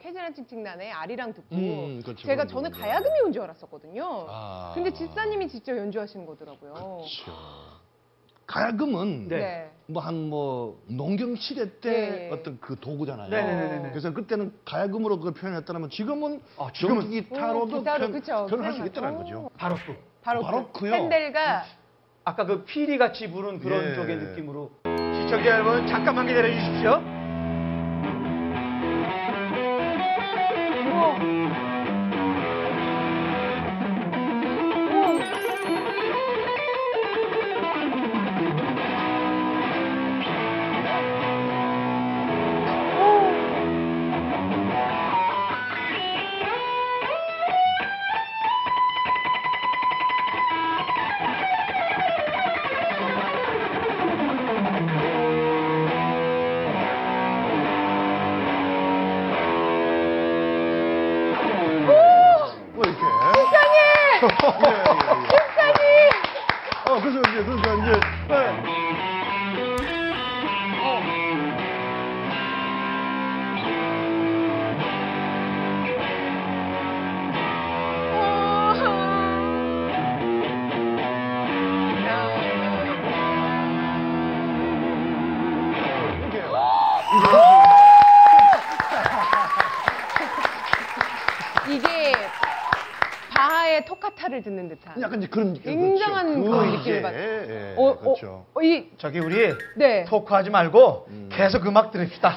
캐지란 0.00 0.34
칭칭난의 0.34 0.92
아리랑 0.92 1.32
듣고 1.34 1.54
음, 1.54 2.00
그렇죠. 2.04 2.26
제가 2.26 2.46
저는 2.46 2.70
거. 2.70 2.78
가야금이 2.78 3.20
온 3.20 3.32
줄 3.32 3.42
알았었거든요. 3.42 4.26
아. 4.28 4.72
근데 4.74 4.92
집사님이 4.92 5.48
직접 5.48 5.76
연주하시는 5.76 6.24
거더라고요. 6.26 6.72
그렇죠. 6.74 7.32
가야금은 8.46 9.28
네. 9.28 9.70
뭐한뭐 9.86 10.82
농경 10.88 11.34
시대 11.36 11.80
때 11.80 11.90
네. 11.90 12.30
어떤 12.30 12.58
그 12.60 12.76
도구잖아요. 12.78 13.30
네네네네. 13.30 13.88
그래서 13.90 14.12
그때는 14.12 14.52
가야금으로 14.66 15.16
그걸 15.18 15.32
표현했다면 15.32 15.88
지금은 15.90 16.42
아, 16.58 16.68
지금은- 16.74 17.08
기타로도 17.10 17.76
오, 17.76 17.78
기타로, 17.78 18.10
표현. 18.10 18.46
표현할 18.46 18.72
수. 18.74 18.84
있다는 18.86 19.16
거죠. 19.16 19.50
바로크. 19.56 19.96
바로 20.22 20.40
바로크요? 20.42 20.90
그 20.90 20.96
팬델과 20.96 21.64
아까 22.24 22.44
그 22.46 22.64
피리 22.64 22.96
같이 22.98 23.30
부른 23.30 23.60
그런 23.60 23.90
예. 23.90 23.94
쪽의 23.94 24.16
느낌으로 24.16 24.70
시청자 24.84 25.50
여러분 25.50 25.86
잠깐만 25.86 26.26
기다려 26.26 26.48
주십시오. 26.52 27.13
약간 95.00 95.18
이제 95.18 95.26
그런 95.28 95.54
굉장한 95.60 96.34
그렇죠. 96.34 96.50
그런 96.50 96.70
그 96.70 96.76
느낌을 96.76 96.80
이제, 96.98 97.02
받- 97.02 97.14
예, 97.14 97.74
어, 97.76 97.98
그렇죠. 97.98 98.46
어, 98.54 98.62
이 98.62 98.90
저기 98.98 99.18
우리 99.20 99.52
네. 99.76 100.04
토크하지 100.04 100.50
말고 100.50 101.06
음. 101.08 101.28
계속 101.32 101.66
음악 101.66 101.90
들읍시다. 101.90 102.34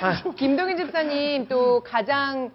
아, 0.00 0.22
김동인 0.36 0.76
집사님 0.76 1.46
또 1.48 1.80
가장 1.82 2.50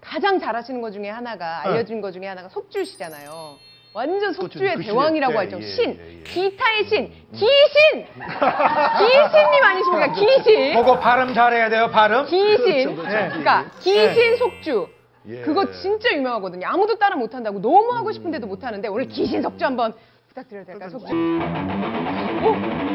가장 0.00 0.38
잘하시는 0.38 0.80
것 0.80 0.90
중에 0.92 1.08
하나가 1.08 1.62
네. 1.64 1.70
알려준 1.70 2.00
것 2.00 2.12
중에 2.12 2.26
하나가 2.26 2.48
속주시잖아요. 2.48 3.56
완전 3.96 4.32
속주의 4.32 4.74
그 4.74 4.82
시대 4.82 4.92
대왕이라고 4.92 5.32
때, 5.34 5.38
하죠. 5.38 5.58
예, 5.60 5.62
신, 5.66 5.98
예, 6.00 6.18
예. 6.18 6.22
기타의 6.24 6.84
신, 6.84 7.12
기신, 7.32 8.06
기신님 8.98 9.64
아니십니까? 9.64 10.12
기신, 10.44 10.74
그거 10.74 10.98
발음 10.98 11.32
잘해야 11.32 11.68
돼요. 11.68 11.88
발음. 11.90 12.24
기신. 12.26 12.56
그렇죠, 12.56 12.96
그렇죠. 12.96 13.08
그러니까 13.28 13.70
기신 13.78 14.36
속주. 14.36 14.88
예. 15.26 15.40
그거 15.40 15.70
진짜 15.72 16.12
유명하거든요. 16.14 16.66
아무도 16.66 16.98
따라 16.98 17.16
못한다고 17.16 17.60
너무 17.60 17.92
하고 17.92 18.12
싶은데도 18.12 18.46
못하는데 18.46 18.88
오늘 18.88 19.08
기신 19.08 19.42
속주 19.42 19.64
한번 19.64 19.94
부탁드려도 20.28 20.66
될까요? 20.66 20.90
오, 20.94 22.48
오. 22.48 22.93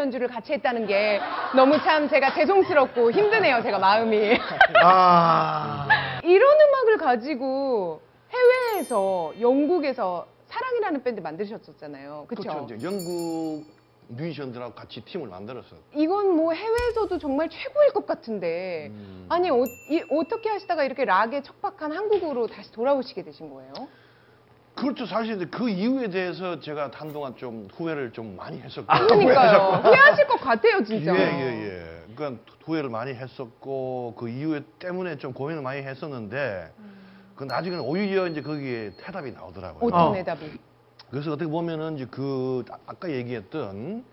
연주를 0.00 0.28
같이 0.28 0.52
했다는 0.54 0.86
게 0.86 1.20
너무 1.54 1.78
참 1.82 2.08
제가 2.08 2.34
죄송스럽고 2.34 3.12
힘드네요, 3.12 3.62
제가 3.62 3.78
마음이. 3.78 4.38
아. 4.82 5.86
이런 6.24 6.56
음악을 6.60 6.96
가지고 6.98 8.00
해외에서 8.30 9.34
영국에서 9.40 10.26
사랑이라는 10.46 11.02
밴드 11.02 11.20
만드셨었잖아요. 11.20 12.24
그렇죠? 12.28 12.66
이제 12.68 12.84
영국 12.84 13.64
뮤지션들하고 14.08 14.74
같이 14.74 15.00
팀을 15.04 15.28
만들었어. 15.28 15.76
이건 15.94 16.34
뭐 16.34 16.52
해외에서도 16.52 17.16
정말 17.18 17.48
최고일 17.48 17.92
것 17.92 18.06
같은데 18.06 18.88
음. 18.90 19.26
아니 19.28 19.50
어, 19.50 19.62
이, 19.88 20.02
어떻게 20.10 20.48
하시다가 20.48 20.82
이렇게 20.82 21.04
락에 21.04 21.42
척박한 21.42 21.92
한국으로 21.92 22.48
다시 22.48 22.72
돌아오시게 22.72 23.22
되신 23.22 23.50
거예요? 23.50 23.72
그렇죠. 24.80 25.04
사실 25.06 25.36
이제 25.36 25.44
그 25.44 25.68
이유에 25.68 26.08
대해서 26.08 26.58
제가 26.58 26.90
한동안 26.94 27.36
좀 27.36 27.68
후회를 27.74 28.12
좀 28.12 28.34
많이 28.36 28.58
했었고. 28.60 28.86
그러니까요. 28.86 29.80
후회하실 29.84 30.26
것 30.26 30.40
같아요, 30.40 30.82
진짜. 30.82 31.14
예, 31.14 31.20
예, 31.20 31.66
예. 31.66 32.14
그러니까 32.16 32.42
후회를 32.64 32.88
많이 32.88 33.12
했었고 33.12 34.14
그 34.18 34.28
이유 34.30 34.62
때문에 34.78 35.18
좀 35.18 35.32
고민을 35.34 35.62
많이 35.62 35.82
했었는데 35.82 36.72
그 37.36 37.44
나중에는 37.44 37.84
오히려 37.84 38.26
이제 38.26 38.40
거기에 38.40 38.92
대답이 38.98 39.32
나오더라고요. 39.32 39.86
어떤 39.86 40.08
어. 40.08 40.12
대답이? 40.12 40.58
그래서 41.10 41.32
어떻게 41.32 41.50
보면은 41.50 41.96
이제 41.96 42.06
그 42.10 42.64
아- 42.70 42.78
아까 42.86 43.10
얘기했던 43.10 44.04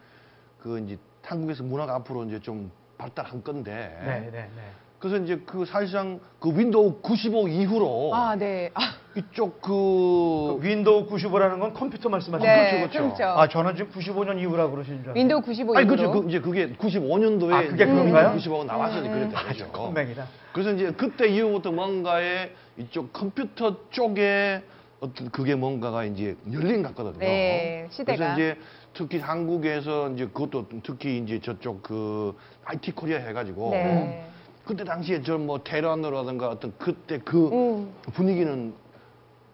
그 0.62 0.80
이제 0.80 0.98
한국에서 1.24 1.64
문화가 1.64 1.96
앞으로 1.96 2.26
이제 2.26 2.40
좀 2.40 2.72
발달한 2.98 3.44
건데 3.44 3.98
네, 4.04 4.20
네, 4.32 4.50
네. 4.56 4.72
그래서 5.00 5.24
이제 5.24 5.42
그 5.46 5.66
사실상 5.66 6.20
그 6.40 6.58
윈도우 6.58 7.02
95 7.02 7.48
이후로 7.50 8.12
아, 8.16 8.36
네. 8.36 8.72
아, 8.74 8.96
이쪽 9.22 9.62
그 9.62 9.68
그 9.72 10.60
윈도우 10.62 11.08
95라는 11.10 11.60
건 11.60 11.74
컴퓨터 11.74 12.08
말씀하시는 12.10 12.54
네, 12.54 12.82
거죠? 12.82 13.00
그렇죠, 13.00 13.16
그렇죠. 13.16 13.40
아, 13.40 13.48
저는 13.48 13.76
지금 13.76 13.92
95년 13.92 14.40
이후라 14.40 14.70
그러시는 14.70 15.00
줄 15.00 15.10
알았어요. 15.10 15.20
윈도우 15.22 15.42
95 15.42 15.76
아니. 15.78 15.88
그렇죠. 15.88 16.12
그 16.12 16.28
이제 16.28 16.40
그게 16.40 16.70
95년도에 16.74 17.52
아, 17.54 17.68
그게 17.68 17.86
그건가요? 17.86 18.36
95가 18.38 18.66
나왔으니 18.66 19.08
음. 19.10 19.14
그랬던 19.14 19.48
거죠. 19.48 19.68
컴맹이다. 19.72 20.28
그래서 20.54 20.72
이제 20.74 20.92
그때 20.96 21.28
이후부터 21.28 21.72
뭔가에 21.72 22.52
이쪽 22.78 23.12
컴퓨터 23.12 23.76
쪽에 23.90 24.62
어떤 25.00 25.30
그게 25.32 25.56
뭔가가 25.56 26.06
이제 26.06 26.36
열린 26.52 26.82
것 26.84 26.90
같거든요. 26.96 27.20
네, 27.20 27.88
시대가. 27.90 28.18
그래서 28.18 28.34
이제 28.34 28.60
특히 28.94 29.20
한국에서 29.20 30.10
이제 30.12 30.26
그것도 30.26 30.66
특히 30.84 31.18
이제 31.20 31.40
저쪽 31.40 31.82
그 31.84 32.36
IT 32.66 32.92
코리아 32.94 33.20
해가지고 33.20 33.72
네. 33.72 34.26
그때 34.66 34.84
당시에 34.84 35.22
저 35.22 35.38
뭐 35.38 35.60
테란으로라든가 35.64 36.50
어떤 36.50 36.74
그때 36.78 37.20
그 37.24 37.48
음. 37.50 37.90
분위기는 38.14 38.74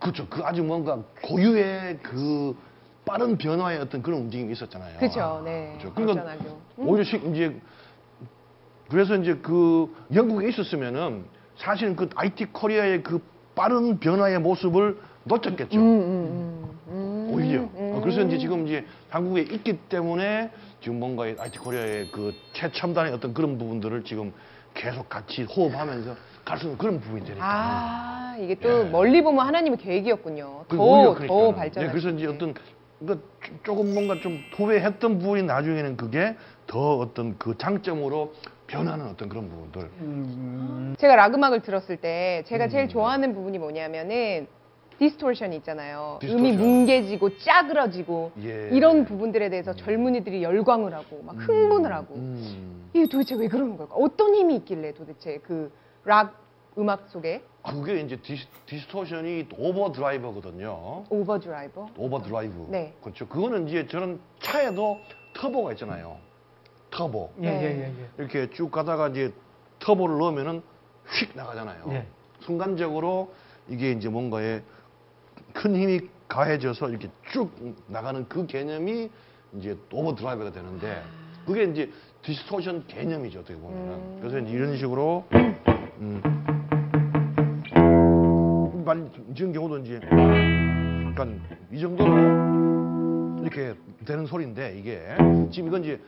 그렇죠. 0.04 0.28
그 0.28 0.42
아주 0.44 0.64
뭔가 0.64 1.00
고유의 1.24 2.00
그 2.04 2.56
빠른 3.06 3.38
변화의 3.38 3.80
어떤 3.80 4.02
그런 4.02 4.22
움직임이 4.22 4.52
있었잖아요. 4.52 5.00
그죠, 5.00 5.42
네. 5.46 5.76
그렇죠. 5.80 5.94
그러니까 5.96 6.24
발전하죠. 6.24 6.58
음. 6.80 6.88
오히려 6.90 7.04
시- 7.04 7.22
이제 7.32 7.60
그래서 8.90 9.16
이제 9.16 9.36
그 9.42 9.94
영국에 10.14 10.50
있었으면은 10.50 11.26
사실은 11.58 11.96
그 11.96 12.10
IT 12.16 12.46
Korea의 12.48 13.04
그 13.04 13.22
빠른 13.56 13.98
변화의 14.00 14.40
모습을 14.40 14.98
놓쳤겠죠. 15.26 15.80
음, 15.80 15.82
음, 15.82 16.76
음, 16.88 17.28
음. 17.30 17.30
오히려. 17.34 18.02
그래서 18.02 18.22
이제 18.22 18.38
지금 18.38 18.68
이제 18.68 18.86
한국에 19.10 19.42
있기 19.42 19.78
때문에 19.90 20.52
지금 20.82 21.00
뭔가 21.00 21.28
이 21.28 21.36
IT 21.40 21.60
Korea의 21.60 22.12
그 22.12 22.34
최첨단의 22.54 23.14
어떤 23.14 23.34
그런 23.34 23.58
부분들을 23.58 24.04
지금 24.04 24.34
계속 24.74 25.08
같이 25.08 25.44
호흡하면서 25.44 26.16
갈 26.44 26.58
수 26.58 26.66
있는 26.66 26.78
그런 26.78 27.00
부분이 27.00 27.24
되니까. 27.26 27.46
아, 27.46 28.23
이게 28.38 28.56
또 28.56 28.86
예. 28.86 28.90
멀리 28.90 29.22
보면 29.24 29.46
하나님의 29.46 29.78
계획이었군요. 29.78 30.66
그 30.68 30.78
더, 30.78 30.84
오히려 30.84 31.14
더 31.14 31.14
그러니까요. 31.16 31.56
발전할 31.56 31.88
네, 31.88 31.92
그래서 31.92 32.10
수 32.10 32.16
이제. 32.16 32.28
어떤 32.28 32.54
그러니까 33.00 33.26
조- 33.44 33.54
조금 33.64 33.94
뭔가 33.94 34.20
좀 34.22 34.40
후회했던 34.56 35.20
부분이 35.20 35.44
나중에는 35.44 35.98
그게 35.98 36.36
더 36.68 36.98
어떤 36.98 37.38
그 37.38 37.58
장점으로 37.58 38.34
변하는 38.68 39.08
어떤 39.08 39.30
그런 39.30 39.50
부분들. 39.50 39.82
음, 40.00 40.96
제가 40.98 41.16
락 41.16 41.34
음악을 41.36 41.62
들었을 41.62 41.98
때 41.98 42.44
제가 42.48 42.70
제일 42.70 42.86
음. 42.86 42.90
좋아하는 42.90 43.34
부분이 43.34 43.60
뭐냐면은 43.60 44.48
distortion이 45.00 45.58
있잖아요. 45.58 46.18
distortion. 46.22 46.46
음이 46.46 46.58
뭉개지고 46.58 47.38
짜그러지고 47.40 48.32
예. 48.44 48.70
이런 48.72 49.06
부분들에 49.06 49.50
대해서 49.50 49.74
젊은이들이 49.74 50.42
열광을 50.44 50.94
하고 50.94 51.22
막 51.26 51.36
흥분을 51.38 51.92
하고 51.92 52.16
음. 52.16 52.90
이게 52.94 53.08
도대체 53.08 53.36
왜 53.36 53.48
그러는 53.48 53.76
걸까? 53.76 53.96
어떤 53.96 54.34
힘이 54.36 54.56
있길래 54.58 54.94
도대체 54.94 55.40
그 55.40 55.72
락 56.06 56.43
음악 56.78 57.08
속에 57.10 57.44
아, 57.62 57.74
그게 57.74 58.02
이제 58.02 58.18
dis, 58.18 58.46
distortion이 58.66 59.48
overdriver거든요. 59.58 61.06
overdriver 61.10 61.88
overdrive. 61.98 62.68
네. 62.70 62.94
그렇죠. 63.02 63.28
그거는 63.28 63.68
이제 63.68 63.88
저는 63.88 64.20
차에도 64.42 65.00
터보가 65.36 65.72
있잖아요. 65.74 66.18
터보. 66.92 67.32
예, 67.42 67.50
네. 67.50 67.64
예, 67.64 67.66
예, 67.66 67.84
예. 67.86 68.10
이렇게 68.18 68.50
쭉 68.52 68.70
가다가 68.70 69.08
이제 69.10 69.34
터보를 69.80 70.18
넣으면은 70.18 70.62
휙 71.08 71.36
나가잖아요. 71.36 71.86
예. 71.90 72.06
순간적으로 72.42 73.34
이게 73.70 73.92
이제 73.92 74.10
뭔가에 74.10 74.62
큰 75.54 75.76
힘이 75.76 76.02
가해져서 76.28 76.90
이렇게 76.90 77.10
쭉 77.32 77.52
나가는 77.88 78.28
그 78.28 78.46
개념이 78.46 79.10
이제 79.58 79.78
overdrive가 79.92 80.52
되는데 80.52 81.02
그게 81.46 81.64
이제 81.66 81.92
distortion 82.24 82.88
개념이죠 82.88 83.40
어떻게 83.42 83.60
보면은 83.60 83.94
음. 83.94 84.18
그래서 84.20 84.40
이제 84.40 84.52
이런 84.52 84.78
식으로 84.78 85.26
음. 86.00 86.63
말 88.84 89.10
지금 89.36 89.54
경우도 89.54 89.80
이제 89.80 90.00
약간 91.10 91.42
이 91.72 91.80
정도로 91.80 93.42
이렇게 93.42 93.74
되는 94.06 94.26
소리인데 94.26 94.78
이게 94.78 95.02
지금 95.52 95.70
이건 95.70 95.84
이제 95.84 96.00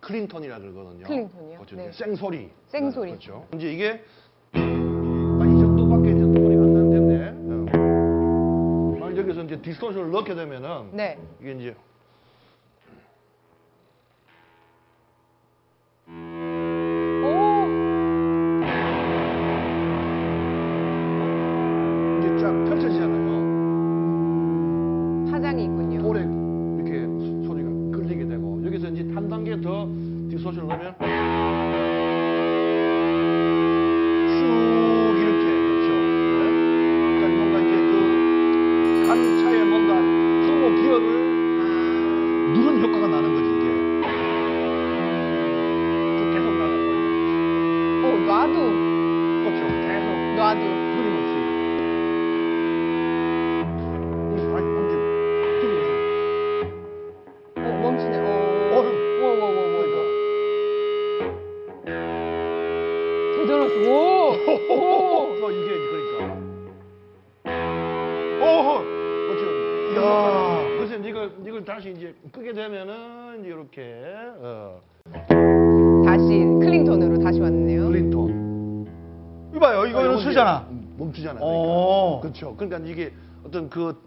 클린턴이라 0.00 0.58
그러거든요. 0.58 1.04
클린턴이요? 1.04 1.56
그렇죠. 1.56 1.76
네. 1.76 1.90
생소리. 1.92 2.50
생소리. 2.66 3.10
그렇죠. 3.10 3.46
이제 3.54 3.72
이게 3.72 4.04
아, 4.52 4.58
이 4.58 5.58
정도밖에 5.60 6.10
이제 6.10 6.20
소리가 6.20 6.62
안 6.62 6.74
나는 6.74 6.90
텐데 6.90 7.32
어. 7.72 8.96
만약 9.00 9.16
여기서 9.16 9.42
이제 9.44 9.60
디스토션을 9.60 10.10
넣게 10.10 10.34
되면은 10.34 10.90
네. 10.92 11.18
이게 11.40 11.52
이제 11.52 11.76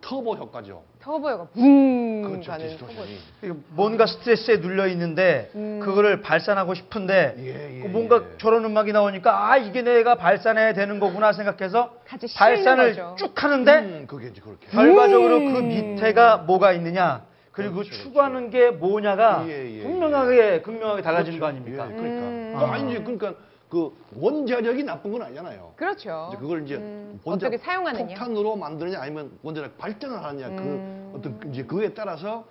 터보 0.01 0.35
효과죠. 0.35 0.83
터보가 0.99 1.47
붕 1.53 2.21
그렇죠. 2.23 2.51
가는 2.51 2.77
터보. 2.77 2.87
디스토션이. 2.87 3.17
이거 3.43 3.55
뭔가 3.69 4.05
스트레스에 4.05 4.57
눌려 4.57 4.87
있는데 4.87 5.49
음. 5.55 5.79
그거를 5.81 6.21
발산하고 6.21 6.73
싶은데 6.73 7.35
예, 7.39 7.77
예, 7.77 7.81
그 7.83 7.87
뭔가 7.87 8.17
예. 8.17 8.37
저런 8.37 8.65
음악이 8.65 8.91
나오니까 8.91 9.49
아 9.51 9.57
이게 9.57 9.81
내가 9.81 10.15
발산해야 10.15 10.73
되는 10.73 10.99
거구나 10.99 11.33
생각해서 11.33 11.93
같이 12.07 12.27
실는 12.27 12.39
발산을 12.55 12.89
거죠. 12.95 13.15
쭉 13.17 13.43
하는데 13.43 13.71
음, 13.79 14.05
그게 14.07 14.27
이제 14.27 14.41
그렇게. 14.41 14.67
결과적으로 14.67 15.37
음. 15.37 15.53
그 15.53 15.59
밑에가 15.59 16.37
뭐가 16.37 16.73
있느냐 16.73 17.23
그리고 17.51 17.75
그렇죠, 17.75 17.91
추구하는 17.93 18.49
게 18.49 18.69
뭐냐가 18.71 19.43
예, 19.47 19.79
예, 19.79 19.83
분명하게 19.83 20.61
분명하게 20.61 21.01
달라지는 21.01 21.39
거 21.39 21.47
그렇죠. 21.47 21.57
아닙니까? 21.61 21.87
예, 21.91 21.95
그러니까. 21.95 22.21
음. 22.27 22.55
그 22.57 22.65
아니 22.65 22.91
이제 22.91 22.99
그러니까 23.01 23.33
그 23.71 23.95
원자력이 24.17 24.83
나쁜 24.83 25.13
건 25.13 25.21
아니잖아요. 25.21 25.71
그렇죠. 25.77 26.27
이제 26.29 26.37
그걸 26.41 26.63
이제 26.65 26.75
음, 26.75 27.17
원자 27.23 27.47
어떻게 27.47 27.57
사용하느냐. 27.63 28.05
폭탄으로 28.07 28.57
만드느냐 28.57 28.99
아니면 29.01 29.31
원자력 29.41 29.77
발전을 29.77 30.21
하느냐 30.21 30.47
음. 30.49 31.11
그 31.13 31.17
어떤 31.17 31.53
이제 31.53 31.63
그에 31.63 31.93
따라서 31.93 32.45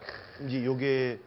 이제 0.47 0.65
요게 0.65 1.21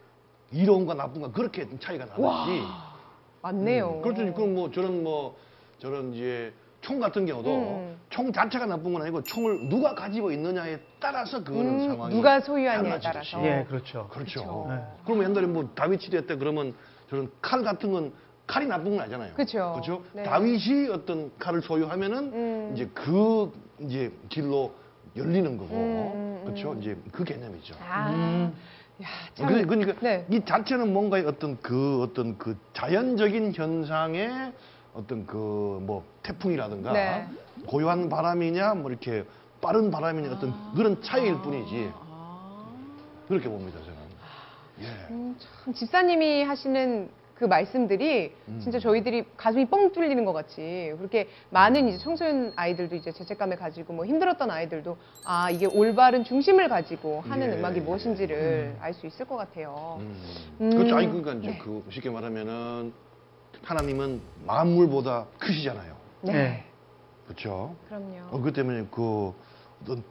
이로운가 0.50 0.94
나쁜가 0.94 1.30
그렇게 1.30 1.68
차이가 1.78 2.06
나는지. 2.06 2.22
와, 2.22 2.96
맞네요. 3.42 3.88
음, 3.98 4.02
그렇죠. 4.02 4.34
그럼 4.34 4.54
뭐 4.56 4.70
저런 4.72 5.04
뭐 5.04 5.36
저런 5.78 6.12
이제 6.12 6.52
총 6.80 6.98
같은 6.98 7.24
경우도 7.24 7.50
음. 7.54 7.96
총 8.10 8.32
자체가 8.32 8.66
나쁜 8.66 8.92
건 8.94 9.02
아니고 9.02 9.22
총을 9.22 9.68
누가 9.68 9.94
가지고 9.94 10.32
있느냐에 10.32 10.80
따라서 10.98 11.42
그거는 11.44 11.80
음, 11.80 11.88
상황이 11.88 12.14
누가 12.16 12.40
소유하냐에. 12.40 12.98
따라서. 13.00 13.40
예, 13.46 13.64
그렇죠. 13.68 14.08
그렇죠. 14.10 14.42
그렇죠. 14.42 14.66
네. 14.70 14.82
그러면 15.04 15.30
옛날에 15.30 15.46
뭐 15.46 15.68
다비치 15.72 16.10
대때 16.10 16.34
그러면 16.34 16.74
저런 17.08 17.30
칼 17.40 17.62
같은 17.62 17.92
건 17.92 18.12
칼이 18.46 18.66
나쁜 18.66 18.90
건 18.92 19.00
아니잖아요. 19.00 19.34
그렇죠. 19.34 19.72
그렇죠. 19.72 20.02
네. 20.12 20.22
다윗이 20.22 20.88
어떤 20.90 21.30
칼을 21.38 21.62
소유하면은 21.62 22.18
음. 22.32 22.70
이제 22.74 22.88
그 22.92 23.52
이제 23.80 24.12
길로 24.28 24.72
열리는 25.16 25.56
거고, 25.56 25.74
음, 25.74 25.80
음, 25.80 26.12
음. 26.14 26.44
그렇죠. 26.44 26.76
이제 26.80 26.96
그 27.12 27.24
개념이죠. 27.24 27.74
아, 27.80 28.10
음. 28.10 28.54
야, 29.02 29.06
참. 29.34 29.46
그러니까, 29.46 29.68
그러니까 29.74 30.00
네. 30.00 30.26
이 30.30 30.44
자체는 30.44 30.92
뭔가의 30.92 31.24
어떤 31.26 31.58
그 31.60 32.02
어떤 32.02 32.36
그 32.38 32.56
자연적인 32.74 33.52
현상의 33.54 34.52
어떤 34.94 35.26
그 35.26 35.36
뭐 35.82 36.04
태풍이라든가 36.22 36.92
네. 36.92 37.26
고요한 37.66 38.08
바람이냐 38.08 38.74
뭐 38.74 38.90
이렇게 38.90 39.24
빠른 39.60 39.90
바람이냐 39.90 40.30
어떤 40.32 40.54
그런 40.74 41.02
차이일 41.02 41.40
뿐이지 41.42 41.90
아. 41.94 42.64
그렇게 43.28 43.48
봅니다 43.48 43.78
저는. 43.80 43.94
예. 44.80 44.86
음, 45.10 45.36
참 45.64 45.74
집사님이 45.74 46.42
하시는 46.44 47.08
그 47.34 47.44
말씀들이 47.44 48.32
음. 48.48 48.60
진짜 48.62 48.78
저희들이 48.78 49.24
가슴이 49.36 49.66
뻥 49.66 49.92
뚫리는 49.92 50.24
것 50.24 50.32
같이 50.32 50.94
그렇게 50.98 51.28
많은 51.50 51.88
이제 51.88 51.98
청소년 51.98 52.52
아이들도 52.54 52.94
이제 52.94 53.10
죄책감을 53.10 53.56
가지고 53.56 53.92
뭐 53.92 54.06
힘들었던 54.06 54.50
아이들도 54.50 54.96
아 55.24 55.50
이게 55.50 55.66
올바른 55.66 56.22
중심을 56.24 56.68
가지고 56.68 57.22
하는 57.22 57.52
예, 57.52 57.58
음악이 57.58 57.78
예. 57.78 57.82
무엇인지를 57.82 58.76
알 58.80 58.94
수 58.94 59.06
있을 59.08 59.26
것 59.26 59.36
같아요. 59.36 59.98
음. 60.00 60.16
음. 60.60 60.70
그렇죠. 60.70 60.96
아니 60.96 61.08
그러니까 61.08 61.32
이제 61.32 61.50
네. 61.50 61.58
그 61.58 61.84
쉽게 61.90 62.10
말하면은 62.10 62.92
하나님은 63.62 64.20
만물보다 64.46 65.26
크시잖아요. 65.38 65.96
네. 66.22 66.32
네. 66.32 66.64
그렇죠. 67.26 67.74
그럼요. 67.88 68.28
어, 68.30 68.40
그 68.40 68.52
때문에 68.52 68.86
그 68.92 69.34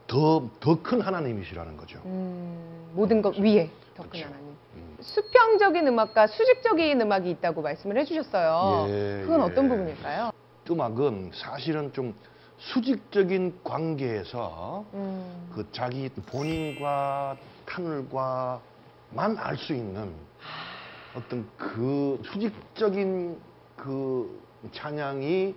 더 0.08 0.50
더 0.60 0.76
큰 0.84 1.02
하나님이시라는 1.02 1.78
거죠. 1.78 2.00
음, 2.06 2.92
모든 2.94 3.22
것 3.22 3.38
위에 3.38 3.70
더큰 3.96 4.10
그렇죠. 4.12 4.26
하나님. 4.28 4.48
음. 4.76 4.98
수평적인 5.02 5.88
음악과 5.88 6.28
수직적인 6.28 7.02
음악이 7.02 7.30
있다고 7.32 7.62
말씀을 7.62 7.98
해주셨어요. 7.98 8.86
예, 8.90 9.22
그건 9.24 9.40
예. 9.42 9.44
어떤 9.46 9.70
부분일까요? 9.70 10.32
음악은 10.70 11.32
사실은 11.34 11.92
좀 11.94 12.14
수직적인 12.58 13.60
관계에서 13.64 14.86
음, 14.94 15.50
그 15.54 15.68
자기 15.72 16.08
본인과 16.10 17.36
타늘과만 17.66 19.38
알 19.38 19.58
수 19.58 19.74
있는 19.74 20.14
어떤 21.16 21.48
그 21.58 22.22
수직적인 22.32 23.38
그 23.76 24.40
찬양이 24.72 25.54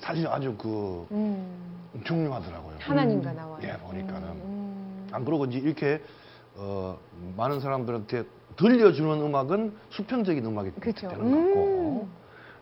사실 0.00 0.26
아주 0.28 0.54
그 0.58 1.06
음, 1.12 1.83
중요하더라고요. 2.02 2.76
하나님과 2.80 3.32
나와요. 3.32 3.58
예, 3.62 3.72
보니까는. 3.78 4.28
음, 4.28 5.08
안 5.12 5.24
그러고 5.24 5.44
이제 5.44 5.58
이렇게 5.58 6.02
어, 6.56 6.98
많은 7.36 7.60
사람들한테 7.60 8.24
들려주는 8.56 9.22
음악은 9.22 9.74
수평적인 9.90 10.44
음악이 10.44 10.70
그렇죠. 10.80 11.08
되는 11.08 11.30
것 11.30 11.36
같고 11.36 12.08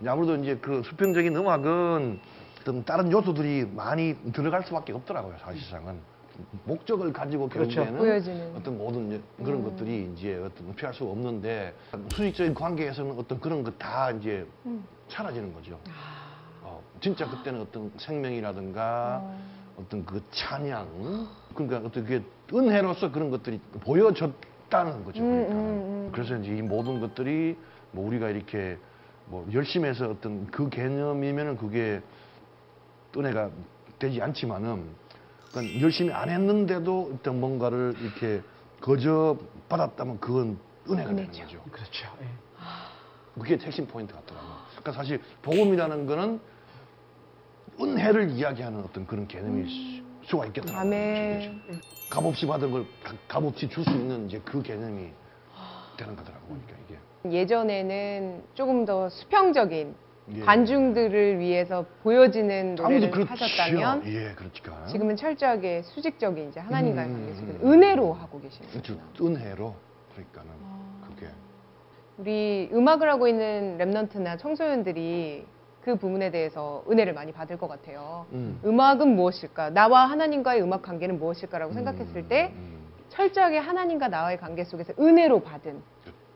이제 0.00 0.08
아무래도 0.08 0.36
이제 0.42 0.56
그 0.56 0.82
수평적인 0.84 1.34
음악은 1.36 2.20
어떤 2.60 2.84
다른 2.84 3.10
요소들이 3.10 3.66
많이 3.74 4.16
들어갈 4.32 4.62
수밖에 4.64 4.92
없더라고요 4.92 5.34
사실상은 5.40 5.98
목적을 6.64 7.12
가지고 7.12 7.48
그렇죠. 7.48 7.76
결국에는 7.84 7.98
보여지는. 7.98 8.56
어떤 8.56 8.78
모든 8.78 9.22
그런 9.44 9.60
음. 9.60 9.64
것들이 9.64 10.10
이제 10.14 10.36
어떤 10.36 10.74
피할 10.74 10.94
수가 10.94 11.10
없는데 11.10 11.74
수직적인 12.10 12.54
관계에서는 12.54 13.18
어떤 13.18 13.38
그런 13.40 13.62
거 13.62 13.70
다 13.78 14.10
이제 14.12 14.46
음. 14.64 14.82
사라지는 15.08 15.52
거죠. 15.52 15.78
아, 17.02 17.08
어, 17.08 17.14
진짜 17.16 17.28
그때는 17.28 17.60
어떤 17.60 17.90
생명이라든가 17.98 19.20
어. 19.22 19.38
어떤 19.76 20.04
그 20.04 20.22
찬양 20.30 21.28
그러니까 21.54 21.78
어떤 21.88 22.04
그 22.04 22.22
은혜로서 22.54 23.10
그런 23.10 23.30
것들이 23.30 23.60
보여졌다는 23.80 25.04
거죠. 25.04 25.22
음, 25.22 25.30
그러니까 25.30 25.54
음, 25.54 25.58
음. 25.58 26.10
그래서 26.12 26.36
이제 26.36 26.56
이 26.56 26.62
모든 26.62 27.00
것들이 27.00 27.56
뭐 27.90 28.06
우리가 28.06 28.28
이렇게 28.30 28.78
뭐 29.26 29.46
열심히 29.52 29.88
해서 29.88 30.10
어떤 30.10 30.46
그 30.46 30.68
개념이면은 30.68 31.56
그게 31.56 32.00
은혜가 33.16 33.50
되지 33.98 34.20
않지만은 34.22 34.84
그러니까 35.50 35.80
열심히 35.80 36.12
안 36.12 36.28
했는데도 36.28 37.12
어떤 37.14 37.40
뭔가를 37.40 37.94
이렇게 38.00 38.42
거저 38.80 39.38
받았다면 39.68 40.20
그건 40.20 40.58
은혜가 40.88 41.10
은혜죠. 41.10 41.32
되는 41.32 41.46
거죠. 41.46 41.62
그렇죠. 41.70 42.08
예. 42.22 42.26
그게 43.40 43.56
핵심 43.56 43.86
포인트 43.86 44.12
같더라고요. 44.14 44.56
그러니까 44.70 44.92
사실 44.92 45.20
복음이라는 45.42 46.06
거는 46.06 46.40
은혜를 47.80 48.30
이야기하는 48.30 48.80
어떤 48.80 49.06
그런 49.06 49.26
개념일 49.26 49.66
수- 49.68 50.02
수가 50.28 50.46
있겠더라고요. 50.46 50.80
아멘. 50.80 51.62
값없이 52.11 52.46
받은 52.46 52.70
걸 52.70 52.85
가- 53.02 53.14
값없이 53.28 53.68
줄 53.68 53.85
수 53.85 53.90
있는 53.90 54.26
이제 54.26 54.40
그 54.44 54.62
개념이 54.62 55.08
되는 55.96 56.16
거더라고요. 56.16 56.58
그러니까 56.66 56.74
이게. 57.24 57.38
예전에는 57.38 58.42
조금 58.54 58.85
더 58.85 59.08
수평적인 59.08 59.94
예. 60.35 60.40
관중들을 60.40 61.38
위해서 61.40 61.85
보여지는 62.02 62.76
노래를 62.76 63.11
그렇죠. 63.11 63.32
하셨다면 63.32 64.06
예, 64.06 64.32
그렇지가. 64.35 64.87
지금은 64.87 65.16
철저하게 65.16 65.82
수직적인 65.82 66.48
이제 66.50 66.61
하나님과의 66.61 67.08
음, 67.08 67.35
관계 67.37 67.52
음. 67.64 67.72
은혜로 67.72 68.12
하고 68.12 68.40
계시는 68.40 68.70
그렇죠. 68.70 68.98
거구나. 68.98 69.37
은혜로 69.40 69.74
그러니까는 70.14 70.50
아. 70.64 71.08
그게 71.08 71.26
우리 72.18 72.70
음악을 72.72 73.11
하고 73.11 73.26
있는 73.26 73.78
랩넌트나 73.78 74.38
청소년들이 74.38 75.44
그 75.84 75.96
부분에 75.96 76.30
대해서 76.30 76.84
은혜를 76.88 77.12
많이 77.12 77.32
받을 77.32 77.56
것 77.58 77.66
같아요. 77.68 78.26
음. 78.32 78.60
음악은 78.64 79.16
무엇일까? 79.16 79.70
나와 79.70 80.06
하나님과의 80.06 80.62
음악 80.62 80.82
관계는 80.82 81.18
무엇일까라고 81.18 81.72
생각했을 81.72 82.28
때 82.28 82.52
음, 82.54 82.86
철저하게 83.08 83.58
하나님과 83.58 84.08
나와의 84.08 84.38
관계 84.38 84.62
속에서 84.64 84.92
은혜로 84.98 85.40
받은 85.42 85.82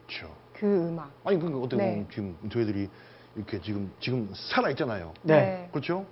그렇죠. 0.09 0.35
그 0.53 0.89
음악. 0.89 1.13
아니 1.25 1.39
그러니까 1.39 1.61
어떻게 1.61 1.77
네. 1.83 1.91
보면 1.93 2.09
지금 2.11 2.37
저희들이 2.51 2.89
이렇게 3.37 3.61
지금 3.61 3.93
지금 4.01 4.29
살아 4.35 4.69
있잖아요. 4.71 5.15
네. 5.23 5.69
그렇죠? 5.71 6.05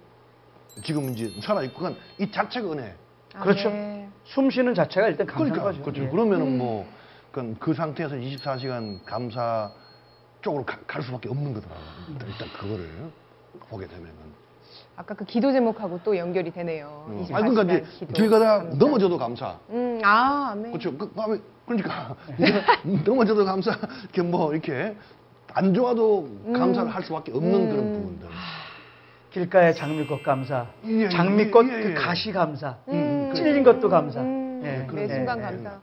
지금 0.85 1.09
이제 1.11 1.29
살아 1.43 1.63
있고 1.65 1.81
그러니까 1.81 2.03
이 2.19 2.31
자체가 2.31 2.71
은혜. 2.71 2.95
그렇죠. 3.33 3.69
아멘. 3.69 4.13
숨 4.25 4.49
쉬는 4.51 4.75
자체가 4.75 5.09
일단 5.09 5.27
감사한 5.27 5.51
그러니까 5.51 5.71
거죠. 5.73 5.83
그렇죠. 5.83 6.05
예. 6.05 6.09
그러면은 6.09 6.47
음. 6.47 6.59
뭐 6.59 6.87
그건 7.33 7.57
그 7.59 7.75
상태에서 7.75 8.15
24시간 8.15 9.05
감사 9.05 9.73
쪽으로 10.41 10.65
가- 10.65 10.79
갈 10.87 11.03
수밖에 11.03 11.29
없는 11.29 11.53
거더라고요. 11.55 11.85
일단, 12.11 12.29
일단 12.29 12.49
그거를 12.61 12.89
보게 13.69 13.87
되면은. 13.87 14.35
아까 14.97 15.15
그 15.15 15.25
기도 15.25 15.51
제목하고 15.53 16.01
또 16.05 16.17
연결이 16.17 16.53
되네요. 16.53 16.87
어. 17.09 17.21
24 17.23 17.37
아니 17.37 17.51
그러니까 17.51 17.75
이제 17.75 18.07
길 18.13 18.31
가다. 18.31 18.63
넘어져도 18.79 19.19
감사. 19.19 19.59
음, 19.71 20.01
아, 20.05 20.51
아멘. 20.53 20.73
그렇죠. 20.73 20.97
그, 20.97 21.11
다음에 21.15 21.39
그러니까 21.67 22.17
넘어져도 23.05 23.45
감사. 23.45 23.77
이렇게 24.05 24.23
뭐 24.23 24.53
이렇게 24.53 24.97
안 25.53 25.75
좋아도 25.75 26.29
음. 26.47 26.53
감사를 26.53 26.89
할 26.95 27.03
수밖에 27.03 27.33
없는 27.33 27.55
음. 27.55 27.69
그런 27.71 27.93
부분들. 27.93 28.29
길가의 29.33 29.75
장미꽃 29.75 30.23
감사, 30.23 30.69
예, 30.87 30.91
예, 31.03 31.09
장미꽃 31.09 31.69
예, 31.69 31.79
예. 31.79 31.83
그 31.83 31.95
가시 31.95 32.31
감사, 32.31 32.77
음, 32.87 33.33
찔린 33.35 33.65
것도 33.65 33.89
감사. 33.89 34.21
음, 34.21 34.63
예, 34.65 34.87
매 34.93 35.03
예, 35.03 35.09
순간 35.09 35.39
예. 35.39 35.43
감사. 35.43 35.81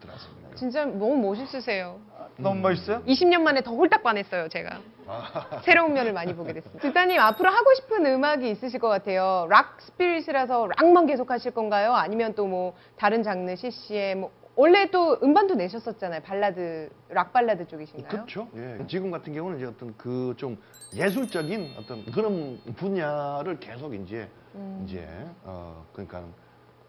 진짜 0.56 0.86
너무 0.86 1.18
멋있으세요. 1.18 2.00
너무 2.38 2.62
멋있어요? 2.62 3.04
20년 3.04 3.42
만에 3.42 3.62
더 3.62 3.72
홀딱 3.72 4.04
반했어요, 4.04 4.48
제가. 4.48 4.80
아, 5.08 5.62
새로운 5.64 5.94
면을 5.94 6.14
많이 6.14 6.36
보게 6.36 6.54
됐습니다. 6.54 6.82
집사님 6.82 7.20
앞으로 7.20 7.50
하고 7.50 7.74
싶은 7.76 8.06
음악이 8.06 8.50
있으실 8.52 8.80
것 8.80 8.88
같아요. 8.90 9.48
락 9.50 9.78
spirit이라서 9.82 10.68
락만 10.78 11.06
계속 11.08 11.32
하실 11.32 11.52
건가요? 11.52 11.94
아니면 11.94 12.34
또 12.36 12.46
뭐 12.52 12.74
다른 12.98 13.24
장르 13.24 13.56
CCM 13.56 14.20
뭐 14.22 14.32
원래 14.58 14.90
또 14.92 15.18
음반도 15.24 15.56
내셨었잖아요. 15.56 16.22
발라드 16.22 16.90
락 17.10 17.32
발라드 17.32 17.68
쪽이신가요? 17.68 18.10
그렇죠. 18.10 18.48
예. 18.56 18.78
지금 18.88 19.10
같은 19.10 19.34
경우는 19.34 19.58
이제 19.58 19.66
어떤 19.68 19.96
그 19.98 20.34
좀 20.38 20.58
예술적인 20.94 21.76
어떤 21.80 22.04
그런 22.12 22.60
분야를 22.76 23.60
계속 23.60 23.94
이제 23.96 24.28
음. 24.56 24.84
이제 24.86 25.08
어 25.46 25.86
그러니까 25.94 26.24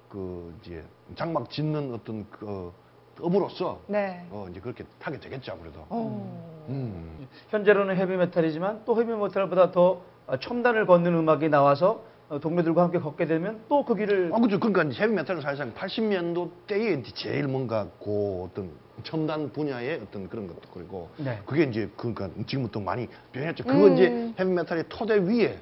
그 0.09 0.53
이제 0.61 0.83
장막 1.15 1.49
짓는 1.51 1.95
어떤 1.95 2.29
그 2.31 2.73
업으로서 3.21 3.81
네. 3.87 4.27
어 4.31 4.47
이제 4.51 4.61
그렇게 4.61 4.85
하게 5.01 5.19
되겠죠 5.19 5.53
아무래도. 5.53 5.85
어. 5.89 6.65
음. 6.69 7.27
현재로는 7.51 7.97
헤비메탈이지만 7.97 8.83
또 8.85 9.01
헤비메탈보다 9.01 9.73
더 9.73 10.03
어, 10.27 10.37
첨단을 10.39 10.87
걷는 10.87 11.15
음악이 11.15 11.49
나와서 11.49 12.05
어, 12.29 12.39
동료들과 12.39 12.85
함께 12.85 12.99
걷게 12.99 13.27
되면 13.27 13.61
또 13.69 13.85
그 13.85 13.95
길을 13.95 14.31
아 14.33 14.39
그렇죠. 14.39 14.59
그러니까 14.59 14.85
이제 14.85 15.03
헤비메탈은 15.03 15.43
사실상 15.43 15.73
80년도 15.75 16.51
때에 16.67 16.95
이제 16.95 17.13
제일 17.15 17.49
뭔가 17.49 17.89
그 18.03 18.45
어떤 18.49 18.71
첨단 19.03 19.51
분야의 19.53 20.01
어떤 20.03 20.29
그런 20.29 20.47
것도 20.47 20.61
그리고 20.73 21.11
네. 21.17 21.41
그게 21.45 21.65
이제 21.65 21.91
그러니까 21.97 22.31
지금부터 22.47 22.81
많이 22.81 23.09
변했죠. 23.33 23.65
그거 23.65 23.87
음. 23.87 23.95
이제 23.95 24.33
헤비메탈의 24.39 24.85
토대 24.89 25.19
위에 25.19 25.59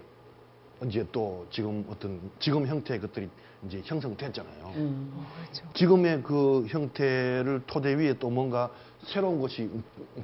이제 0.86 1.06
또 1.12 1.46
지금 1.50 1.84
어떤 1.90 2.20
지금 2.38 2.66
형태의 2.66 3.00
것들이 3.00 3.28
이제 3.66 3.82
형성됐잖아요. 3.84 4.72
음. 4.76 5.26
그렇죠. 5.42 5.66
지금의 5.74 6.22
그 6.22 6.64
형태를 6.68 7.62
토대 7.66 7.94
위에 7.94 8.14
또 8.18 8.30
뭔가 8.30 8.70
새로운 9.04 9.40
것이 9.40 9.70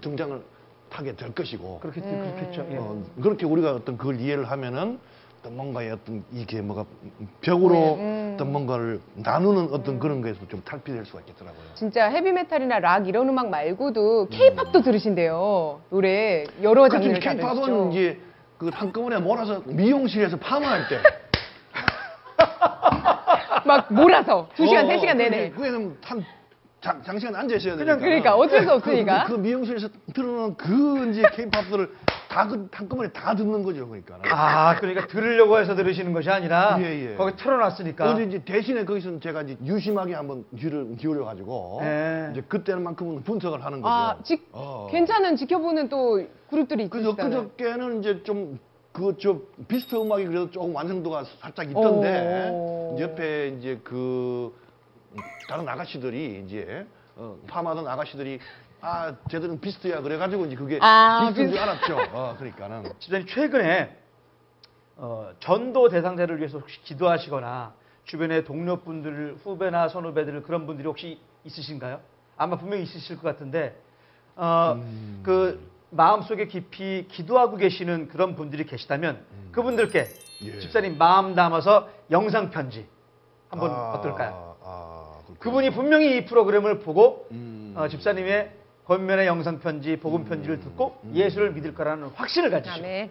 등장을 0.01 0.43
하게 0.91 1.15
될 1.17 1.35
것이고 1.35 1.81
그렇게 1.81 2.01
음. 2.01 2.35
그렇겠죠. 2.35 2.67
예. 2.71 2.77
어, 2.77 3.03
그렇게 3.21 3.45
우리가 3.45 3.75
어떤 3.75 3.99
그걸 3.99 4.21
이해를 4.21 4.51
하면은 4.51 4.99
어떤 5.41 5.57
뭔가의 5.57 5.93
어떤 5.93 6.25
이게 6.33 6.63
뭐가 6.63 6.85
벽으로 7.43 7.97
음. 7.97 8.33
어떤 8.35 8.53
뭔가를 8.53 9.01
나누는 9.17 9.69
어떤 9.73 9.99
그런 9.99 10.23
거에서 10.23 10.47
좀 10.49 10.63
탈피될 10.65 11.05
수가 11.05 11.21
있겠더라고요. 11.21 11.63
진짜 11.75 12.09
헤비메탈이나 12.09 12.79
락 12.79 13.07
이런 13.09 13.29
음악 13.29 13.51
말고도 13.51 14.29
케이팝도 14.29 14.83
들으신대요. 14.83 15.81
노래 15.91 16.45
여러 16.63 16.85
그 16.85 16.89
장르를 16.91 17.21
지금 17.21 17.37
다 17.37 17.53
K-팝은 17.53 17.63
들으시죠. 17.65 17.89
이제 17.91 18.21
그 18.59 18.71
한꺼번에 18.73 19.19
몰아서 19.19 19.63
미용실에서 19.67 20.39
파마할 20.39 20.89
때 20.89 20.99
막 23.67 23.93
몰아서 23.93 24.49
두 24.55 24.67
시간 24.67 24.85
어, 24.85 24.89
세 24.89 24.99
시간 24.99 25.17
그게- 25.19 25.29
내내. 25.29 25.51
그게는 25.51 25.97
한 26.03 26.25
장, 26.81 27.03
장시간 27.03 27.35
앉아 27.35 27.57
있어야 27.57 27.75
되니까. 27.77 27.97
그러니까 27.97 28.37
어쩔 28.37 28.63
수 28.63 28.71
없으니까. 28.73 29.25
그, 29.25 29.33
그 29.33 29.39
미용실에서 29.39 29.89
틀어놓은 30.15 30.57
그 30.57 31.11
이제 31.11 31.23
케이팝들을 31.33 31.91
다 32.29 32.47
그, 32.47 32.69
한꺼번에 32.71 33.11
다 33.11 33.35
듣는 33.35 33.63
거죠, 33.65 33.89
그러니까. 33.89 34.19
아, 34.31 34.77
그러니까 34.77 35.07
들으려고 35.09 35.59
해서 35.59 35.75
들으시는 35.75 36.13
것이 36.13 36.31
아니라 36.31 36.77
예, 36.81 37.13
예. 37.13 37.15
거기 37.17 37.35
틀어놨으니까. 37.37 38.05
근데 38.15 38.25
이제 38.25 38.45
대신에 38.45 38.85
거기서는 38.85 39.21
제가 39.21 39.43
이제 39.43 39.57
유심하게 39.65 40.15
한번 40.15 40.45
귀를 40.57 40.95
기울여 40.97 41.25
가지고 41.25 41.81
예. 41.83 42.29
이제 42.33 42.43
그때만큼은 42.47 43.25
분석을 43.25 43.65
하는 43.65 43.81
거죠. 43.81 43.93
아, 43.93 44.17
지, 44.23 44.41
어. 44.53 44.87
괜찮은 44.91 45.35
지켜보는 45.37 45.89
또 45.89 46.23
그룹들이 46.51 46.85
있으시잖아요. 46.85 47.15
그저께는 47.51 48.01
이제 48.01 48.23
좀 48.23 48.61
그저 48.97 49.39
비스트 49.69 49.95
음악이 49.95 50.25
그래도 50.25 50.51
조금 50.51 50.75
완성도가 50.75 51.25
살짝 51.43 51.69
있던데 51.71 52.49
오. 52.51 52.97
옆에 52.99 53.49
이제 53.49 53.79
그 53.85 54.59
다른 55.47 55.69
아가씨들이 55.69 56.43
이제 56.47 56.87
어, 57.15 57.37
파마던 57.47 57.87
아가씨들이 57.87 58.41
아 58.81 59.15
쟤들은 59.31 59.61
비스트야 59.61 60.01
그래가지고 60.01 60.47
이제 60.47 60.57
그게 60.57 60.79
아, 60.81 61.27
비스트인 61.27 61.51
줄. 61.51 61.59
알았죠. 61.59 61.97
어, 62.15 62.37
그러니까는 62.39 62.85
집사님 62.99 63.27
최근에 63.27 63.95
어, 64.97 65.31
전도 65.41 65.91
대상자를 65.91 66.39
위해서 66.39 66.59
혹시 66.59 66.81
기도하시거나 66.85 67.75
주변의 68.05 68.45
동료분들, 68.45 69.37
후배나 69.45 69.89
선후배들 69.91 70.43
그런 70.43 70.67
분들이 70.67 70.89
혹시 70.89 71.21
있으신가요? 71.45 72.01
아마 72.39 72.57
분명히 72.57 72.85
있으실 72.85 73.17
것 73.17 73.25
같은데 73.25 73.77
어, 74.37 74.73
음. 74.77 75.21
그 75.23 75.76
마음속에 75.91 76.47
깊이 76.47 77.07
기도하고 77.09 77.57
계시는 77.57 78.09
그런 78.09 78.35
분들이 78.35 78.67
계시다면 78.67 79.25
그분들께 79.53 80.01
음. 80.43 80.47
예. 80.47 80.59
집사님 80.59 80.99
마음 80.99 81.35
담아서 81.35 81.89
영상 82.11 82.51
편지 82.51 82.87
한번 83.49 83.71
아, 83.71 83.93
어떨까요? 83.93 84.57
아. 84.63 85.19
그분이 85.39 85.71
분명히 85.71 86.17
이 86.17 86.25
프로그램을 86.25 86.81
보고 86.81 87.27
음. 87.31 87.75
어, 87.77 87.89
집사님의 87.89 88.53
권면의 88.87 89.27
영상 89.27 89.59
편지, 89.59 89.97
복음 89.97 90.25
편지를 90.25 90.61
듣고 90.61 90.99
음. 91.05 91.13
예수를 91.15 91.53
믿을 91.53 91.75
거라는 91.75 92.09
확신을 92.15 92.51
가지시고 92.51 92.85
아멘. 92.85 93.11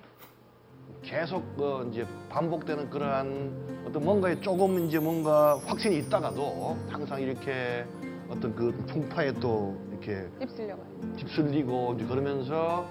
계속 1.04 1.43
어, 1.60 1.86
이제 1.91 2.06
반복되는 2.30 2.89
그러한 2.89 3.86
어떤 3.88 4.04
뭔가에 4.04 4.39
조금 4.39 4.86
이제 4.86 4.99
뭔가 4.99 5.60
확신이 5.66 5.97
있다가도 5.97 6.78
항상 6.89 7.22
이렇게 7.22 7.86
어떤 8.30 8.56
그 8.56 8.72
풍파에 8.88 9.34
또 9.34 9.78
이렇게 10.06 10.28
휩쓸려가요. 10.39 10.86
휩쓸리고 11.18 11.95
이제 11.97 12.06
그러면서 12.06 12.86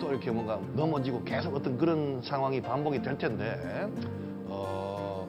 또 0.00 0.10
이렇게 0.10 0.30
뭔가 0.30 0.58
넘어지고 0.74 1.22
계속 1.24 1.54
어떤 1.54 1.78
그런 1.78 2.20
상황이 2.22 2.60
반복이 2.60 3.00
될 3.02 3.16
텐데 3.16 3.88
어, 4.48 5.26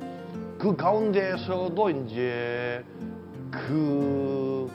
그 0.58 0.76
가운데에서도 0.76 1.90
이제 1.92 2.84
그 3.52 4.70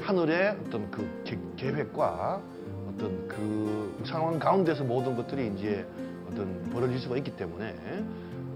하늘의 0.00 0.56
어떤 0.66 0.90
그 0.90 1.06
계- 1.24 1.38
계획과 1.56 2.40
어떤 2.88 3.28
그 3.28 4.02
상황 4.04 4.38
가운데서 4.38 4.84
모든 4.84 5.16
것들이 5.16 5.52
이제 5.54 5.86
어떤 6.30 6.68
벌어질 6.72 6.98
수가 6.98 7.16
있기 7.18 7.36
때문에 7.36 7.74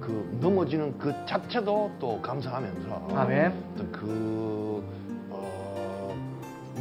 그 0.00 0.36
넘어지는 0.40 0.98
그 0.98 1.12
자체도 1.26 1.92
또 2.00 2.20
감사하면서 2.22 3.08
아멘. 3.14 3.52
어떤 3.74 3.92
그 3.92 4.82
어, 4.84 5.01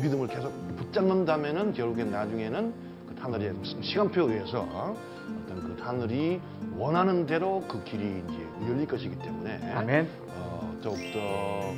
믿음을 0.01 0.27
계속 0.27 0.51
붙잡는다면은 0.77 1.73
결국엔 1.73 2.11
나중에는 2.11 2.73
그 3.07 3.15
하늘의 3.21 3.53
시간표에 3.81 4.33
의해서 4.33 4.61
어떤 4.61 5.47
그 5.47 5.77
하늘이 5.81 6.41
원하는 6.75 7.25
대로 7.25 7.63
그 7.67 7.83
길이 7.83 8.23
이제 8.27 8.69
열릴 8.69 8.87
것이기 8.87 9.17
때문에 9.19 9.71
아멘. 9.73 10.09
어, 10.29 10.79
더욱더 10.81 11.73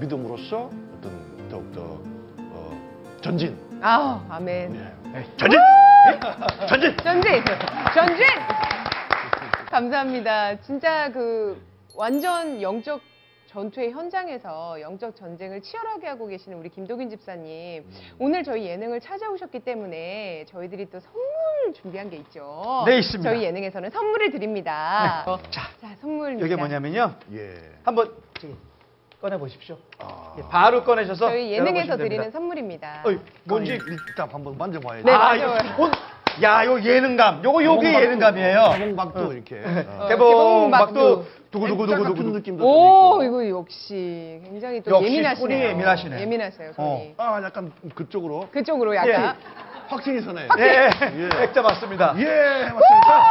믿음으로써 0.00 0.70
어떤 0.98 1.48
더욱더 1.50 2.00
어, 2.38 3.18
전진 3.20 3.56
아, 3.82 4.24
아멘. 4.30 4.72
네. 4.72 5.26
전진! 5.36 5.60
전진! 6.68 6.96
전진! 6.96 7.44
전진! 7.94 8.26
감사합니다. 9.70 10.60
진짜 10.62 11.10
그 11.12 11.60
완전 11.94 12.62
영적 12.62 13.00
전투의 13.54 13.92
현장에서 13.92 14.80
영적 14.80 15.14
전쟁을 15.14 15.62
치열하게 15.62 16.08
하고 16.08 16.26
계시는 16.26 16.58
우리 16.58 16.68
김도균 16.68 17.08
집사님. 17.08 17.84
오늘 18.18 18.42
저희 18.42 18.66
예능을 18.66 18.98
찾아오셨기 19.00 19.60
때문에 19.60 20.44
저희들이 20.48 20.90
또 20.90 20.98
선물 20.98 21.72
준비한 21.72 22.10
게 22.10 22.16
있죠. 22.16 22.82
네, 22.84 22.98
있습니다. 22.98 23.30
저희 23.30 23.44
예능에서는 23.44 23.90
선물을 23.90 24.32
드립니다. 24.32 25.22
어, 25.26 25.38
자, 25.50 25.68
자, 25.80 25.94
선물입니다. 26.00 26.44
이게 26.44 26.56
뭐냐면요. 26.56 27.14
예. 27.32 27.54
한번 27.84 28.12
저기 28.40 28.56
꺼내 29.20 29.38
보십시오. 29.38 29.78
아, 30.00 30.34
예, 30.36 30.42
바로 30.50 30.82
꺼내셔서 30.82 31.28
저희 31.28 31.52
예능에서 31.52 31.96
드리는. 31.96 32.28
선물입니다. 32.32 33.02
어이, 33.06 33.20
뭔지 33.44 33.78
일단 34.08 34.28
한번 34.32 34.58
만져봐야지. 34.58 35.04
네, 35.04 35.12
아, 35.12 35.18
맞아요. 35.18 35.58
이거 35.74 35.84
어, 35.84 35.90
야, 36.42 36.64
요 36.64 36.80
예능감. 36.82 37.44
요거 37.44 37.62
요게 37.64 37.94
예능감이에요. 37.94 38.70
개봉박도 38.78 39.32
이렇게. 39.32 39.56
어. 39.56 40.04
어, 40.04 40.08
개봉박도 40.08 40.08
개봉박도. 40.08 41.26
두구두구두구두구 41.54 42.04
두구두구두구. 42.04 42.36
느낌도 42.38 42.64
오, 42.66 43.12
좀 43.20 43.24
있고. 43.26 43.42
이거 43.42 43.58
역시 43.60 44.40
굉장히 44.44 44.80
또 44.82 44.90
역시 44.90 45.06
예민하시네요. 45.12 45.36
손이 45.58 45.70
예민하시네. 45.70 46.20
예민하세요, 46.20 46.72
손이. 46.72 47.14
아, 47.18 47.40
약간 47.44 47.72
그쪽으로 47.94 48.48
그쪽으로 48.50 48.96
약간. 48.96 49.36
확신이 49.86 50.20
서네요. 50.22 50.48
예, 50.58 50.62
예. 50.64 51.42
액자 51.44 51.60
맞습니다. 51.62 52.14
예, 52.18 52.24
맞습니다. 52.72 53.28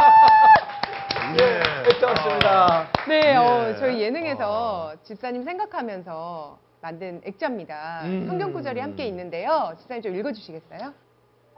예. 1.42 1.90
액자 1.90 2.08
맞습니다. 2.08 2.88
네, 3.10 3.22
예. 3.32 3.36
어, 3.36 3.76
저희 3.80 4.00
예능에서 4.02 4.94
집사님 5.04 5.44
생각하면서 5.44 6.58
만든 6.80 7.22
액자입니다. 7.26 8.02
음. 8.06 8.26
성경 8.28 8.54
구절이 8.54 8.80
함께 8.80 9.06
있는데요. 9.08 9.74
집사님 9.80 10.04
좀 10.04 10.16
읽어주시겠어요? 10.16 10.94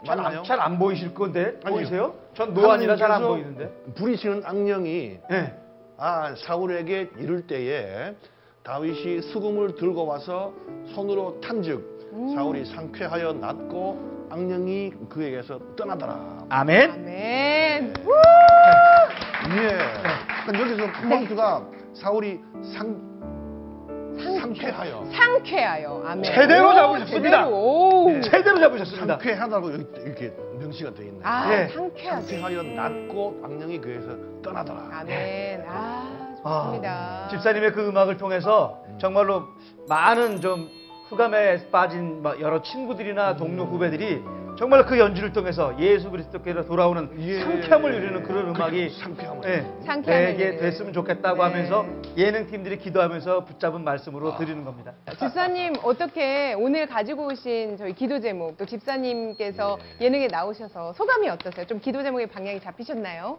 맞나요? 0.06 0.44
잘 0.44 0.60
안 0.60 0.78
보이실 0.80 1.14
건데 1.14 1.60
아니요. 1.64 1.80
보이세요? 1.80 2.14
전 2.34 2.54
노안이라 2.54 2.96
잘 2.98 3.12
안 3.12 3.22
보이는데. 3.24 3.70
부리시는 3.96 4.44
악령이 4.46 5.20
예. 5.32 5.54
아 5.98 6.36
사울에게 6.36 7.12
이를 7.18 7.48
때에 7.48 8.14
다윗이 8.64 9.22
수금을 9.22 9.76
들고 9.76 10.06
와서 10.06 10.54
손으로 10.94 11.40
탄즉 11.42 12.10
음. 12.14 12.34
사울이 12.36 12.66
상쾌하여 12.66 13.34
낫고 13.34 14.28
악령이 14.30 14.94
그에게서 15.10 15.60
떠나더라. 15.78 16.46
아멘. 16.50 16.92
아멘. 16.92 17.94
예. 19.58 19.78
그러니까 20.46 20.60
여기서 20.60 21.08
포인트가 21.08 21.66
사울이 21.94 22.40
상 22.74 23.15
상쾌하여 24.20 25.06
상쾌하여. 25.12 26.04
아멘. 26.06 26.24
제대로 26.24 26.70
오, 26.70 26.74
잡으셨습니다. 26.74 27.30
제대로. 27.30 27.50
오. 27.58 28.10
네. 28.12 28.22
제대로 28.22 28.60
잡으셨습니다. 28.60 29.14
상쾌하다고 29.16 29.74
여기 29.74 29.86
이렇게 30.06 30.34
명시가 30.60 30.94
돼 30.94 31.06
있네. 31.06 31.20
아, 31.24 31.52
예. 31.54 31.68
상쾌하죠. 31.70 32.28
상쾌하여 32.28 32.64
낫고 32.64 33.42
악령이 33.44 33.80
그에서 33.82 34.08
떠나더라. 34.42 34.90
아멘. 34.92 35.66
아, 35.68 36.36
좋습니다. 36.44 37.28
집사님의 37.32 37.72
그 37.74 37.88
음악을 37.88 38.18
통해서 38.18 38.82
정말로 39.00 39.44
많은 39.88 40.42
좀 40.42 40.70
흑암에 41.10 41.70
빠진 41.72 42.22
막 42.22 42.40
여러 42.42 42.62
친구들이나 42.62 43.36
동료 43.36 43.64
후배들이 43.66 44.24
정말 44.58 44.86
그 44.86 44.98
연주를 44.98 45.34
통해서 45.34 45.78
예수 45.80 46.10
그리스도께로 46.10 46.66
돌아오는 46.66 47.10
예. 47.20 47.42
상쾌함을 47.42 47.92
누리는 47.92 48.24
그런 48.24 48.56
음악이 48.56 48.88
그 48.88 48.94
상쾌함을. 49.02 49.50
예, 49.50 49.86
상쾌함을 49.86 50.26
되게 50.28 50.46
누리는. 50.46 50.62
됐으면 50.62 50.94
좋겠다고 50.94 51.36
네. 51.36 51.42
하면서 51.44 51.86
예능 52.16 52.48
팀들이 52.48 52.78
기도하면서 52.78 53.44
붙잡은 53.44 53.84
말씀으로 53.84 54.32
아. 54.32 54.38
드리는 54.38 54.64
겁니다. 54.64 54.94
집사님 55.20 55.74
어떻게 55.84 56.54
오늘 56.54 56.88
가지고 56.88 57.28
오신 57.28 57.76
저희 57.76 57.94
기도 57.94 58.22
제목 58.22 58.58
또 58.58 58.66
집사님께서 58.66 59.78
네. 60.00 60.06
예능에 60.06 60.28
나오셔서 60.28 60.94
소감이 60.94 61.28
어떠세요? 61.28 61.66
좀 61.66 61.82
기도 61.82 62.02
제목의 62.02 62.28
방향이 62.28 62.62
잡히셨나요? 62.62 63.38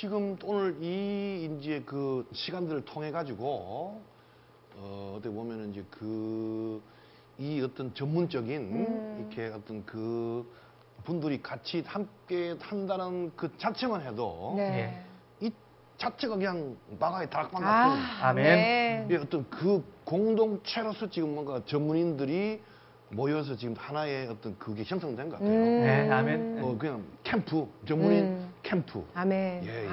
지금 0.00 0.36
오늘 0.44 0.74
이 0.80 1.48
이제 1.60 1.80
그 1.86 2.26
시간들을 2.32 2.84
통해 2.86 3.12
가지고 3.12 4.00
어 4.76 5.14
어떻게 5.16 5.32
보면은 5.32 5.70
이제 5.70 5.84
그 5.90 6.82
이 7.40 7.60
어떤 7.62 7.92
전문적인 7.94 8.60
음. 8.60 9.16
이렇게 9.18 9.52
어떤 9.52 9.84
그 9.86 10.46
분들이 11.04 11.42
같이 11.42 11.82
함께 11.86 12.54
한다는 12.60 13.32
그 13.34 13.50
자체만 13.56 14.02
해도 14.02 14.54
네. 14.56 15.02
자체가 16.00 16.34
그냥 16.34 16.76
마가의 16.98 17.28
다락방 17.28 17.60
같은 17.62 18.02
아, 18.02 18.28
아멘. 18.28 18.44
네. 18.44 19.06
예, 19.10 19.16
어떤 19.16 19.48
그 19.50 19.84
공동체로서 20.04 21.10
지금 21.10 21.34
뭔가 21.34 21.62
전문인들이 21.66 22.62
모여서 23.10 23.54
지금 23.54 23.74
하나의 23.76 24.28
어떤 24.28 24.58
그게 24.58 24.82
형성된 24.82 25.28
것 25.28 25.38
같아요. 25.38 25.50
음. 25.50 25.80
네, 25.82 26.10
아멘. 26.10 26.60
어, 26.62 26.78
그냥 26.78 27.04
캠프, 27.22 27.68
전문인 27.86 28.24
음. 28.24 28.52
캠프. 28.62 29.06
아멘. 29.14 29.62
예, 29.64 29.84
예. 29.84 29.88
아, 29.88 29.92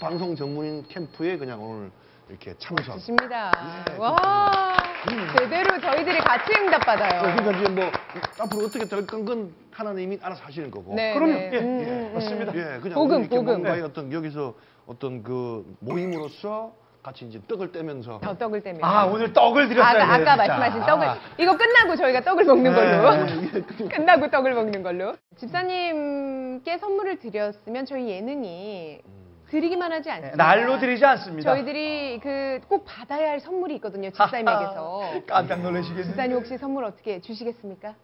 방송 0.00 0.34
전문인 0.34 0.82
캠프에 0.88 1.36
그냥 1.36 1.62
오늘 1.62 1.90
이렇게 2.30 2.54
참석. 2.58 2.94
좋습니다. 2.94 3.84
예, 3.90 3.96
와, 3.98 4.12
음. 4.12 4.71
제대로 5.38 5.80
저희들이 5.80 6.18
같이 6.20 6.52
응답 6.58 6.82
어, 6.82 6.84
받아요. 6.84 7.22
그러니까 7.22 7.50
이제 7.60 7.68
뭐 7.70 7.84
앞으로 8.40 8.66
어떻게 8.66 8.84
될건건 8.84 9.52
하나님이 9.72 10.18
알아서 10.22 10.44
하시는 10.44 10.70
거고. 10.70 10.94
네, 10.94 11.14
그럼요. 11.14 11.32
네. 11.32 11.50
예, 11.52 11.58
음, 11.58 11.80
예, 11.80 11.84
음, 11.84 12.08
음. 12.08 12.14
맞습니다. 12.14 12.52
예, 12.54 12.78
그냥 12.80 12.94
복음, 12.94 13.20
이렇게 13.20 13.36
복음. 13.36 13.44
뭔가의 13.46 13.76
네. 13.78 13.82
어떤 13.82 14.12
여기서 14.12 14.54
어떤 14.86 15.22
그 15.22 15.64
모임으로서 15.80 16.72
같이 17.02 17.24
이제 17.24 17.40
떡을 17.48 17.72
떼면서 17.72 18.20
어, 18.24 18.38
떡을 18.38 18.62
때문에. 18.62 18.84
아, 18.84 19.04
오늘 19.06 19.32
떡을 19.32 19.64
아, 19.64 19.68
드렸어야 19.68 19.92
까 19.92 19.98
돼요. 19.98 20.04
아까 20.06 20.36
진짜. 20.36 20.36
말씀하신 20.36 20.86
떡을 20.86 21.06
아. 21.08 21.16
이거 21.36 21.56
끝나고 21.56 21.96
저희가 21.96 22.20
떡을 22.20 22.44
먹는 22.44 22.72
네. 22.72 22.98
걸로 22.98 23.26
끝나고 23.90 24.30
떡을 24.30 24.54
먹는 24.54 24.82
걸로 24.84 25.16
집사님께 25.36 26.78
선물을 26.78 27.18
드렸으면 27.18 27.86
저희 27.86 28.08
예능이 28.08 29.00
드리기만 29.52 29.92
하지 29.92 30.08
네, 30.08 30.14
않습니다. 30.14 30.36
날로 30.44 30.78
드리지 30.78 31.04
않습니다. 31.04 31.52
저희들이 31.54 32.18
그 32.20 32.60
꼭 32.68 32.84
받아야 32.86 33.30
할 33.30 33.40
선물이 33.40 33.74
있거든요 33.76 34.08
집사님에게서 34.10 35.00
깜짝 35.28 35.60
놀라시겠네요. 35.60 36.04
집사님 36.06 36.36
혹시 36.38 36.56
선물 36.56 36.84
어떻게 36.84 37.20
주시겠습니까? 37.20 37.94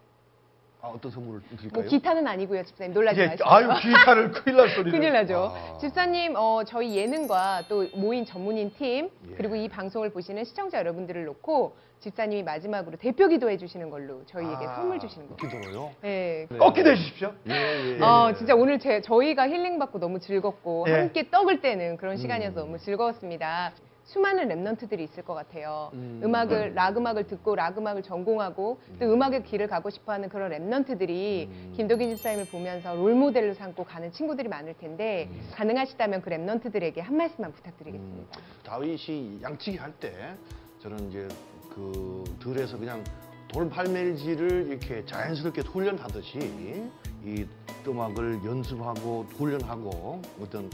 아, 0.81 0.87
어떤 0.87 1.11
선물을 1.11 1.41
드릴까요? 1.57 1.69
뭐 1.73 1.83
기타는 1.83 2.25
아니고요 2.25 2.63
집사님 2.63 2.93
놀라지 2.93 3.19
이게 3.19 3.27
마시고 3.29 3.49
아유 3.49 3.67
기타를 3.81 4.31
큰일 4.43 4.57
날 4.57 4.69
소리를. 4.69 4.91
큰일 4.91 5.13
나죠. 5.13 5.53
아. 5.53 5.77
집사님, 5.77 6.33
어, 6.37 6.63
저희 6.65 6.95
예능과 6.95 7.63
또 7.67 7.85
모인 7.95 8.25
전문인 8.25 8.71
팀, 8.73 9.09
예. 9.29 9.33
그리고 9.35 9.55
이 9.55 9.67
방송을 9.67 10.11
보시는 10.11 10.45
시청자 10.45 10.77
여러분들을 10.79 11.25
놓고 11.25 11.75
집사님이 11.99 12.43
마지막으로 12.43 12.95
대표 12.97 13.27
기도해 13.27 13.57
주시는 13.57 13.89
걸로 13.89 14.25
저희에게 14.25 14.65
아, 14.67 14.75
선물 14.75 14.99
주시는 14.99 15.27
거예요. 15.27 15.35
기도로요? 15.37 15.91
네. 16.01 16.47
네. 16.49 16.57
꼭 16.57 16.73
기대해 16.73 16.95
주십시오. 16.95 17.33
예, 17.49 17.97
예. 17.97 18.01
어, 18.01 18.33
진짜 18.37 18.55
오늘 18.55 18.79
제, 18.79 19.01
저희가 19.01 19.49
힐링받고 19.49 19.99
너무 19.99 20.19
즐겁고 20.21 20.85
예. 20.87 20.93
함께 20.93 21.29
떡을 21.29 21.59
떼는 21.59 21.97
그런 21.97 22.15
시간이어서 22.15 22.61
음. 22.61 22.65
너무 22.67 22.77
즐거웠습니다. 22.79 23.73
수많은 24.09 24.49
remnant들이 24.49 25.01
있을 25.01 25.23
것 25.23 25.35
같아요. 25.35 25.91
음. 25.93 26.21
음. 26.23 26.33
악을 26.33 26.73
락 26.73 26.97
음악을 26.97 27.27
듣고 27.27 27.55
락 27.55 27.77
음악을 27.77 28.01
전공하고 28.01 28.79
또 28.99 29.13
음악의 29.13 29.43
길을 29.43 29.67
가고 29.67 29.91
싶어하는 29.91 30.29
그런 30.29 30.51
remnant들이 30.51 31.47
음. 31.47 31.73
김도균 31.75 32.15
집사님을 32.15 32.45
보면서 32.45 32.95
롤 32.95 33.13
모델로 33.13 33.53
삼고 33.53 33.83
가는 33.83 34.11
친구들이 34.11 34.47
많을 34.49 34.73
텐데 34.77 35.29
음. 35.31 35.49
가능하시다면 35.53 36.21
그 36.23 36.31
remnant들에게 36.31 36.99
한 37.01 37.17
말씀만 37.17 37.51
음, 37.51 37.53
부탁드리겠습니다. 37.53 38.39
다윗이 38.65 39.41
양치기 39.43 39.77
할 39.77 39.93
때 39.99 40.33
저는 40.81 41.09
이제 41.09 41.27
그 41.75 42.23
들에서 42.41 42.77
그냥 42.77 43.03
돌팔매질을 43.49 44.67
이렇게 44.69 45.05
자연스럽게 45.05 45.61
훈련하듯이 45.61 46.89
이 47.25 47.45
음악을 47.85 48.39
연습하고 48.45 49.25
훈련하고 49.35 50.21
어떤 50.41 50.69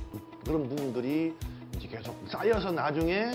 그런 0.45 0.67
부분들이 0.69 1.33
이제 1.75 1.87
계속 1.87 2.15
쌓여서 2.27 2.71
나중에 2.71 3.31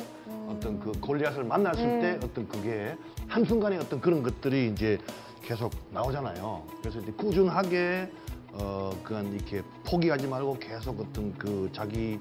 어떤 0.49 0.81
그 0.81 0.93
골리앗을 1.01 1.45
만났을 1.45 1.85
음. 1.85 2.01
때 2.01 2.27
어떤 2.27 2.49
그게 2.49 2.97
한순간에 3.29 3.77
어떤 3.77 4.01
그런 4.01 4.23
것들이 4.23 4.69
이제 4.69 4.99
계속 5.43 5.73
나오잖아요. 5.91 6.65
그래서 6.81 7.01
이제 7.01 7.13
꾸준하게 7.13 8.11
어 8.53 8.91
그냥 9.05 9.33
이렇게 9.33 9.63
포기하지 9.85 10.27
말고 10.27 10.59
계속 10.59 11.01
어떤 11.01 11.33
그 11.35 11.69
자기 11.73 12.19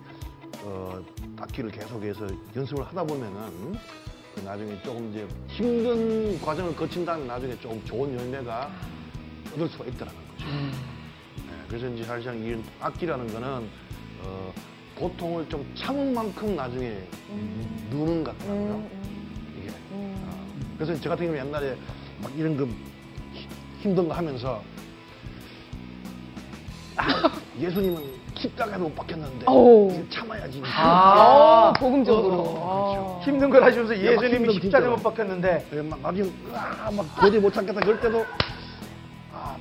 어 0.64 1.04
악기를 1.38 1.72
계속해서 1.72 2.28
연습을 2.56 2.86
하다 2.86 3.04
보면은 3.04 3.76
그 4.36 4.42
나중에 4.42 4.80
조금 4.84 5.10
이제 5.10 5.28
힘든 5.48 6.40
과정을 6.42 6.76
거친 6.76 7.06
다음에 7.06 7.26
나중에 7.26 7.60
조금 7.60 7.84
좋은 7.86 8.18
열매가 8.18 8.70
얻을 9.54 9.68
수가 9.70 9.86
있더라는 9.86 10.20
거죠. 10.32 10.46
음. 10.46 10.72
네, 11.38 11.54
그래서 11.68 11.88
이제 11.88 12.04
사실상 12.04 12.38
이 12.38 12.62
악기라는 12.80 13.34
거는 13.34 13.70
어, 14.24 14.54
고통을 15.00 15.48
좀 15.48 15.66
참은 15.76 16.14
만큼 16.14 16.56
나중에 16.56 16.94
느는 17.90 18.24
것 18.24 18.38
같더라고요. 18.38 18.74
음, 18.76 19.56
이게. 19.58 19.70
음. 19.92 20.16
어, 20.28 20.46
그래서 20.78 21.02
저 21.02 21.10
같은 21.10 21.26
경우 21.28 21.38
옛날에 21.38 21.76
막 22.22 22.32
이런 22.38 22.58
거 22.58 22.66
히- 23.34 23.48
힘든 23.80 24.08
거 24.10 24.14
하면서 24.14 24.62
아, 26.98 27.32
예수님은 27.60 28.20
십자가에 28.36 28.78
못 28.78 28.94
박혔는데. 28.96 29.46
이제 29.90 30.06
참아야지. 30.10 30.62
아. 30.66 31.70
어, 31.70 31.74
복음적으로. 31.80 32.34
어, 32.36 32.40
어, 32.42 33.20
어. 33.20 33.22
힘든 33.24 33.50
걸 33.50 33.64
하시면서 33.64 33.94
야, 34.06 34.16
막 34.16 34.24
예수님이 34.24 34.54
십자가에. 34.54 34.90
못 34.90 35.04
박혔는데 35.04 35.68
예, 35.74 35.82
막 35.82 36.00
나중에 36.02 36.30
으아, 36.52 36.92
막 36.92 37.06
도저히 37.20 37.40
못 37.40 37.54
참겠다 37.54 37.80
그럴 37.82 38.00
때도 38.02 38.20
아, 38.22 38.26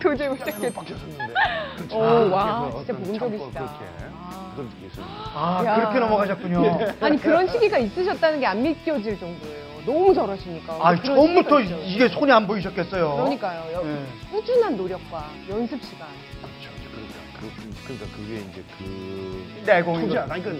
도저히 0.00 0.28
못 0.28 0.36
십자가에 0.36 0.52
참겠다. 0.52 0.80
박혔었는데. 0.80 1.34
그렇죠. 1.76 1.96
오, 1.96 2.00
그렇게 2.00 2.34
와, 2.34 2.70
진짜 2.84 2.92
그렇게 2.94 3.06
아. 3.46 4.86
있어요. 4.86 5.04
아 5.34 5.62
야. 5.64 5.74
그렇게 5.76 5.98
넘어가셨군요. 6.00 6.78
아니 7.00 7.18
그런 7.20 7.46
시기가 7.48 7.78
있으셨다는 7.78 8.40
게 8.40 8.46
안 8.46 8.62
믿겨질 8.62 9.18
정도예요. 9.18 9.68
너무 9.86 10.12
잘하시니까. 10.14 10.78
아 10.80 11.00
처음부터. 11.02 11.60
이게 11.60 12.08
손이 12.08 12.30
안 12.32 12.46
보이셨겠어요. 12.46 13.14
그러니까요. 13.16 13.72
여- 13.72 13.82
네. 13.82 14.04
꾸준한 14.30 14.76
노력과 14.76 15.30
연습 15.48 15.82
시간. 15.82 16.08
그렇죠. 16.40 16.70
그러니까, 16.90 17.18
그, 17.40 17.84
그러니까 17.84 18.16
그게 18.16 18.36
이제 18.50 18.64
그 18.78 19.62
내공이 19.64 20.08
투자, 20.08 20.24
그러니까 20.24 20.50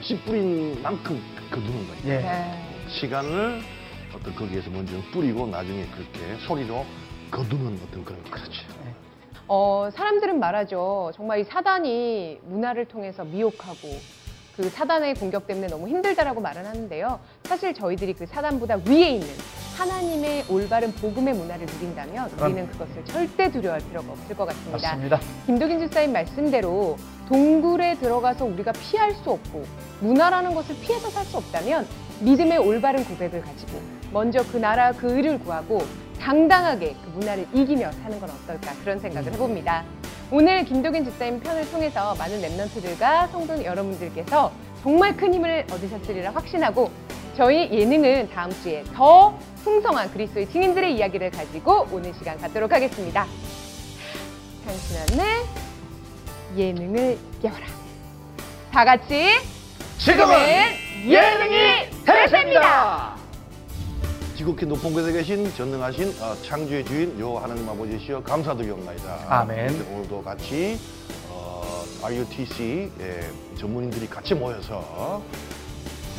씨 0.00 0.16
뿌린 0.20 0.82
만큼 0.82 1.22
거두는 1.50 1.86
거예요. 1.86 2.00
예. 2.06 2.22
네. 2.22 2.64
시간을 2.88 3.62
어떤 4.14 4.34
거기에서 4.34 4.70
먼저 4.70 4.92
뿌리고 5.12 5.46
나중에 5.46 5.84
그렇게 5.94 6.36
소리로 6.46 6.84
거두는 7.30 7.78
어떤 7.88 8.04
그런 8.04 8.22
그렇죠. 8.24 8.62
어, 9.46 9.88
사람들은 9.92 10.38
말하죠. 10.40 11.12
정말 11.14 11.40
이 11.40 11.44
사단이 11.44 12.40
문화를 12.44 12.86
통해서 12.86 13.24
미혹하고 13.24 13.88
그 14.56 14.70
사단의 14.70 15.14
공격 15.16 15.46
때문에 15.46 15.66
너무 15.66 15.88
힘들다라고 15.88 16.40
말은 16.40 16.64
하는데요. 16.64 17.18
사실 17.44 17.74
저희들이 17.74 18.14
그 18.14 18.24
사단보다 18.26 18.78
위에 18.86 19.10
있는 19.10 19.26
하나님의 19.76 20.44
올바른 20.48 20.92
복음의 20.92 21.34
문화를 21.34 21.66
누린다면 21.66 22.30
우리는 22.40 22.68
그것을 22.68 23.04
절대 23.04 23.50
두려워할 23.50 23.80
필요가 23.88 24.12
없을 24.12 24.36
것 24.36 24.44
같습니다. 24.46 24.88
맞습니다. 24.90 25.20
김도긴 25.46 25.80
집사님 25.80 26.12
말씀대로 26.12 26.96
동굴에 27.28 27.96
들어가서 27.96 28.44
우리가 28.44 28.70
피할 28.72 29.12
수 29.14 29.30
없고 29.30 29.64
문화라는 30.00 30.54
것을 30.54 30.76
피해서 30.80 31.10
살 31.10 31.24
수 31.24 31.38
없다면 31.38 31.86
믿음의 32.20 32.58
올바른 32.58 33.04
고백을 33.04 33.40
가지고 33.40 33.80
먼저 34.12 34.44
그 34.52 34.56
나라 34.58 34.92
그 34.92 35.16
의를 35.16 35.40
구하고 35.40 35.78
당당하게 36.20 36.94
그 37.04 37.10
문화를 37.18 37.46
이기며 37.52 37.92
사는 37.92 38.20
건 38.20 38.30
어떨까 38.30 38.72
그런 38.82 38.98
생각을 38.98 39.32
해봅니다. 39.32 39.84
오늘 40.30 40.64
김도긴 40.64 41.04
집사님 41.04 41.40
편을 41.40 41.70
통해서 41.70 42.14
많은 42.16 42.40
랩런트들과 42.40 43.30
성도 43.30 43.62
여러분들께서 43.62 44.50
정말 44.82 45.16
큰 45.16 45.34
힘을 45.34 45.66
얻으셨으리라 45.70 46.30
확신하고 46.32 46.90
저희 47.36 47.70
예능은 47.70 48.30
다음 48.30 48.50
주에 48.62 48.84
더 48.94 49.36
풍성한 49.64 50.12
그리스도의 50.12 50.48
증인들의 50.50 50.96
이야기를 50.96 51.30
가지고 51.30 51.86
오늘 51.90 52.12
시간 52.14 52.38
갖도록 52.38 52.72
하겠습니다. 52.72 53.26
당신의 54.64 55.44
예능을 56.56 57.18
깨워라. 57.42 57.66
다 58.70 58.84
같이 58.84 59.30
지금은 59.98 60.34
예능이 61.06 61.90
대세입니다. 62.04 63.13
지극히 64.36 64.66
높은 64.66 64.92
곳에 64.92 65.12
계신 65.12 65.52
전능하신 65.54 66.08
어, 66.20 66.34
창조의 66.42 66.84
주인 66.84 67.18
요 67.20 67.36
하나님 67.38 67.68
아버지시여 67.68 68.22
감사드리옵나이다. 68.24 69.26
아멘. 69.28 69.86
오늘도 69.92 70.22
같이 70.22 70.78
어, 71.28 71.62
RUTC 72.02 72.90
예, 73.00 73.20
전문인들이 73.56 74.08
같이 74.08 74.34
모여서 74.34 75.22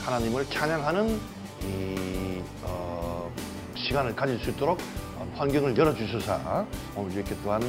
하나님을 0.05 0.45
찬양하는 0.49 1.19
이 1.63 2.41
어, 2.63 3.29
시간을 3.75 4.15
가질 4.15 4.39
수 4.39 4.51
있도록 4.51 4.79
어, 5.17 5.27
환경을 5.35 5.77
열어주셔서 5.77 6.65
오늘 6.95 7.11
이렇게 7.13 7.35
또한 7.43 7.61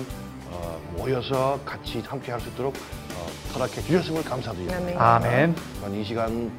어, 0.50 0.78
모여서 0.96 1.58
같이 1.64 2.00
함께 2.06 2.30
할 2.30 2.40
수 2.40 2.48
있도록 2.50 2.72
어, 2.76 3.26
허락해 3.54 3.80
주셨음을 3.82 4.22
감사드립니다. 4.22 5.16
아멘. 5.16 5.56
또한 5.80 5.94
이 5.94 6.04
시간 6.04 6.52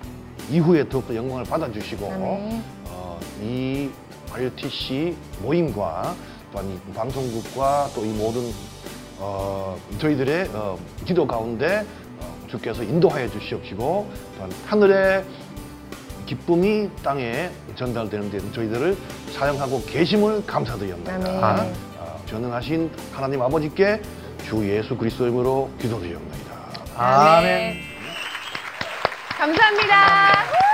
이후에 0.50 0.88
더욱더 0.90 1.16
영광을 1.16 1.46
받아주시고 1.46 2.06
아멘. 2.12 2.77
이 3.42 3.90
IOTC 4.32 5.16
모임과 5.42 6.16
또한 6.52 6.70
이 6.70 6.94
방송국과 6.94 7.90
또 7.96 8.02
이 8.04 8.08
모든 8.14 8.52
어, 9.20 9.78
저희들의 10.00 10.50
어, 10.54 10.78
기도 11.06 11.26
가운데 11.26 11.86
어, 12.20 12.38
주께서 12.48 12.84
인도하여 12.84 13.30
주시옵시고 13.30 14.10
또한 14.38 14.52
하늘의 14.68 15.26
기쁨이 16.28 16.90
땅에 17.04 17.50
전달되는 17.76 18.30
데 18.32 18.52
저희들을 18.52 18.98
사용하고 19.34 19.84
계심을 19.86 20.46
감사드리옵나이다. 20.46 21.66
어, 21.98 22.22
전능하신 22.28 22.92
하나님 23.14 23.42
아버지께 23.42 24.02
주 24.48 24.70
예수 24.70 24.96
그리스도 24.96 25.24
이름으로 25.26 25.70
기도드리옵나이다. 25.80 26.54
아멘. 26.96 27.38
아멘. 27.38 27.78
감사합니다. 29.38 29.88
감사합니다. 29.88 30.67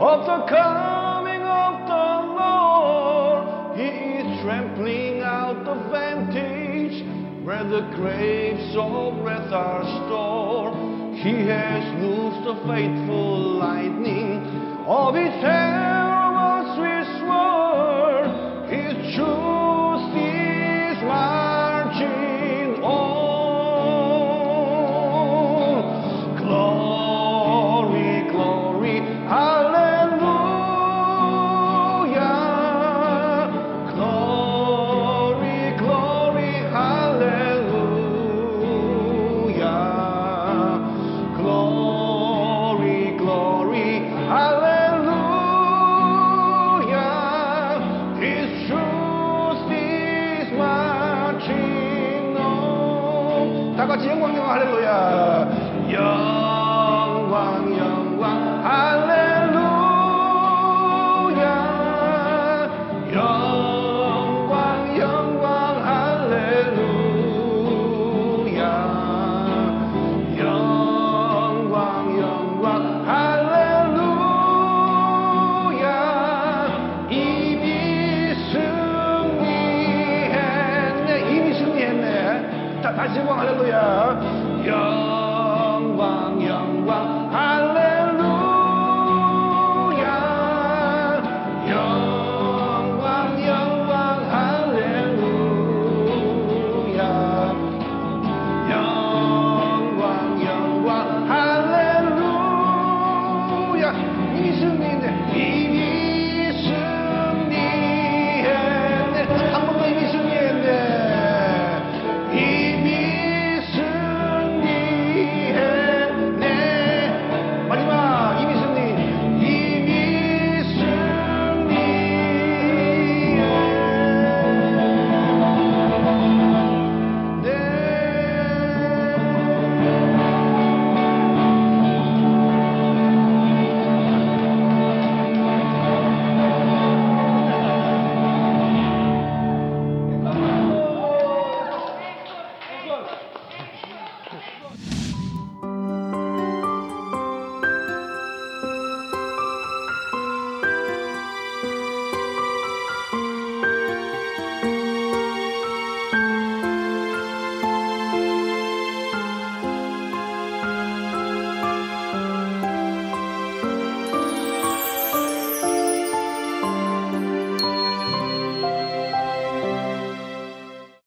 of 0.00 0.24
the 0.24 0.46
coming 0.48 1.42
of 1.42 1.86
the 1.86 2.08
Lord. 2.40 3.78
He 3.78 3.84
is 3.84 4.40
trampling 4.42 5.20
out 5.20 5.64
the 5.66 5.74
vantage 5.90 7.04
where 7.44 7.64
the 7.64 7.82
graves 7.96 8.74
of 8.76 9.18
wrath 9.22 9.52
are 9.52 9.84
stored. 10.06 11.16
He 11.16 11.46
has 11.46 11.84
loosed 12.00 12.44
the 12.44 12.54
faithful 12.66 13.58
lightning 13.58 14.46
of 14.86 15.14
his 15.14 15.34
hand. 15.42 15.79